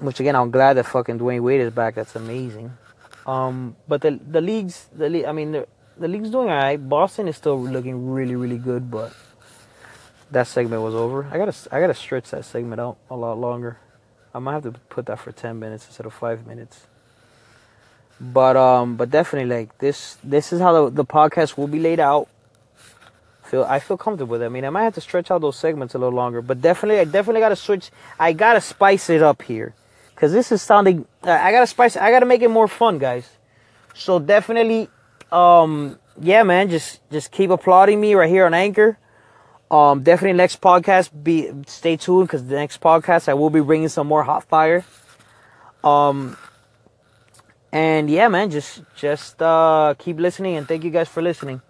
which 0.00 0.20
again, 0.20 0.36
I'm 0.36 0.50
glad 0.50 0.74
that 0.74 0.86
fucking 0.86 1.18
Dwyane 1.18 1.40
Wade 1.40 1.60
is 1.60 1.72
back. 1.72 1.94
That's 1.94 2.16
amazing. 2.16 2.76
Um, 3.26 3.76
but 3.86 4.02
the 4.02 4.18
the 4.28 4.40
leagues, 4.40 4.88
the 4.92 5.08
league, 5.08 5.24
I 5.24 5.32
mean, 5.32 5.52
the 5.52 5.68
the 5.96 6.08
league's 6.08 6.30
doing 6.30 6.48
alright. 6.48 6.88
Boston 6.88 7.28
is 7.28 7.36
still 7.36 7.60
looking 7.60 8.10
really, 8.10 8.36
really 8.36 8.58
good, 8.58 8.90
but 8.90 9.12
that 10.30 10.46
segment 10.46 10.82
was 10.82 10.94
over. 10.94 11.26
I 11.30 11.38
gotta 11.38 11.54
I 11.72 11.80
gotta 11.80 11.94
stretch 11.94 12.30
that 12.30 12.44
segment 12.44 12.80
out 12.80 12.98
a 13.10 13.16
lot 13.16 13.38
longer. 13.38 13.78
I 14.34 14.38
might 14.40 14.52
have 14.52 14.62
to 14.64 14.72
put 14.72 15.06
that 15.06 15.18
for 15.18 15.32
ten 15.32 15.58
minutes 15.58 15.86
instead 15.86 16.06
of 16.06 16.14
five 16.14 16.46
minutes. 16.46 16.86
But 18.20 18.56
um, 18.56 18.96
but 18.96 19.10
definitely 19.10 19.54
like 19.54 19.78
this 19.78 20.18
this 20.24 20.52
is 20.52 20.60
how 20.60 20.72
the, 20.84 20.90
the 20.90 21.04
podcast 21.04 21.56
will 21.56 21.68
be 21.68 21.78
laid 21.78 22.00
out. 22.00 22.28
Feel 23.48 23.64
I 23.64 23.78
feel 23.78 23.96
comfortable 23.96 24.32
with 24.32 24.42
it. 24.42 24.44
I 24.44 24.48
mean, 24.50 24.66
I 24.66 24.70
might 24.70 24.82
have 24.82 24.94
to 24.96 25.00
stretch 25.00 25.30
out 25.30 25.40
those 25.40 25.56
segments 25.56 25.94
a 25.94 25.98
little 25.98 26.14
longer, 26.14 26.42
but 26.42 26.60
definitely 26.60 27.00
I 27.00 27.04
definitely 27.04 27.40
gotta 27.40 27.56
switch. 27.56 27.90
I 28.20 28.34
gotta 28.34 28.60
spice 28.60 29.08
it 29.08 29.22
up 29.22 29.40
here. 29.40 29.74
Cause 30.16 30.32
this 30.32 30.52
is 30.52 30.60
sounding. 30.60 31.06
Uh, 31.22 31.30
I 31.30 31.50
gotta 31.50 31.66
spice. 31.66 31.96
I 31.96 32.10
gotta 32.10 32.26
make 32.26 32.42
it 32.42 32.50
more 32.50 32.68
fun, 32.68 32.98
guys. 32.98 33.26
So 33.94 34.18
definitely, 34.18 34.90
um, 35.32 35.98
yeah, 36.20 36.42
man. 36.42 36.68
Just 36.68 37.00
just 37.10 37.30
keep 37.30 37.48
applauding 37.48 37.98
me 37.98 38.14
right 38.14 38.28
here 38.28 38.44
on 38.44 38.52
Anchor. 38.52 38.98
Um, 39.70 40.02
definitely 40.02 40.36
next 40.36 40.60
podcast. 40.60 41.10
Be 41.22 41.50
stay 41.66 41.96
tuned 41.96 42.26
because 42.26 42.44
the 42.44 42.56
next 42.56 42.82
podcast 42.82 43.30
I 43.30 43.34
will 43.34 43.48
be 43.48 43.60
bringing 43.60 43.88
some 43.88 44.08
more 44.08 44.24
hot 44.24 44.44
fire. 44.44 44.84
Um, 45.82 46.36
and 47.72 48.10
yeah, 48.10 48.28
man. 48.28 48.50
Just 48.50 48.82
just 48.94 49.40
uh, 49.40 49.94
keep 49.98 50.18
listening 50.18 50.56
and 50.56 50.68
thank 50.68 50.84
you 50.84 50.90
guys 50.90 51.08
for 51.08 51.22
listening. 51.22 51.62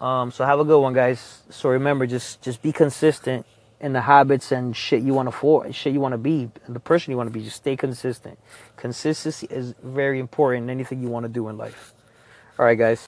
Um, 0.00 0.30
so 0.30 0.44
have 0.44 0.60
a 0.60 0.64
good 0.64 0.80
one, 0.80 0.94
guys. 0.94 1.42
So 1.50 1.70
remember, 1.70 2.06
just 2.06 2.42
just 2.42 2.62
be 2.62 2.72
consistent 2.72 3.46
in 3.80 3.92
the 3.92 4.02
habits 4.02 4.52
and 4.52 4.76
shit 4.76 5.02
you 5.02 5.14
want 5.14 5.28
to 5.28 5.32
for 5.32 5.70
shit 5.72 5.92
you 5.92 6.00
want 6.00 6.12
to 6.12 6.18
be 6.18 6.50
the 6.68 6.80
person 6.80 7.10
you 7.10 7.16
want 7.16 7.28
to 7.28 7.32
be. 7.32 7.44
Just 7.44 7.56
stay 7.56 7.76
consistent. 7.76 8.38
Consistency 8.76 9.46
is 9.50 9.74
very 9.82 10.20
important 10.20 10.64
in 10.64 10.70
anything 10.70 11.02
you 11.02 11.08
want 11.08 11.24
to 11.24 11.30
do 11.30 11.48
in 11.48 11.58
life. 11.58 11.94
All 12.58 12.66
right 12.66 12.78
guys 12.78 13.02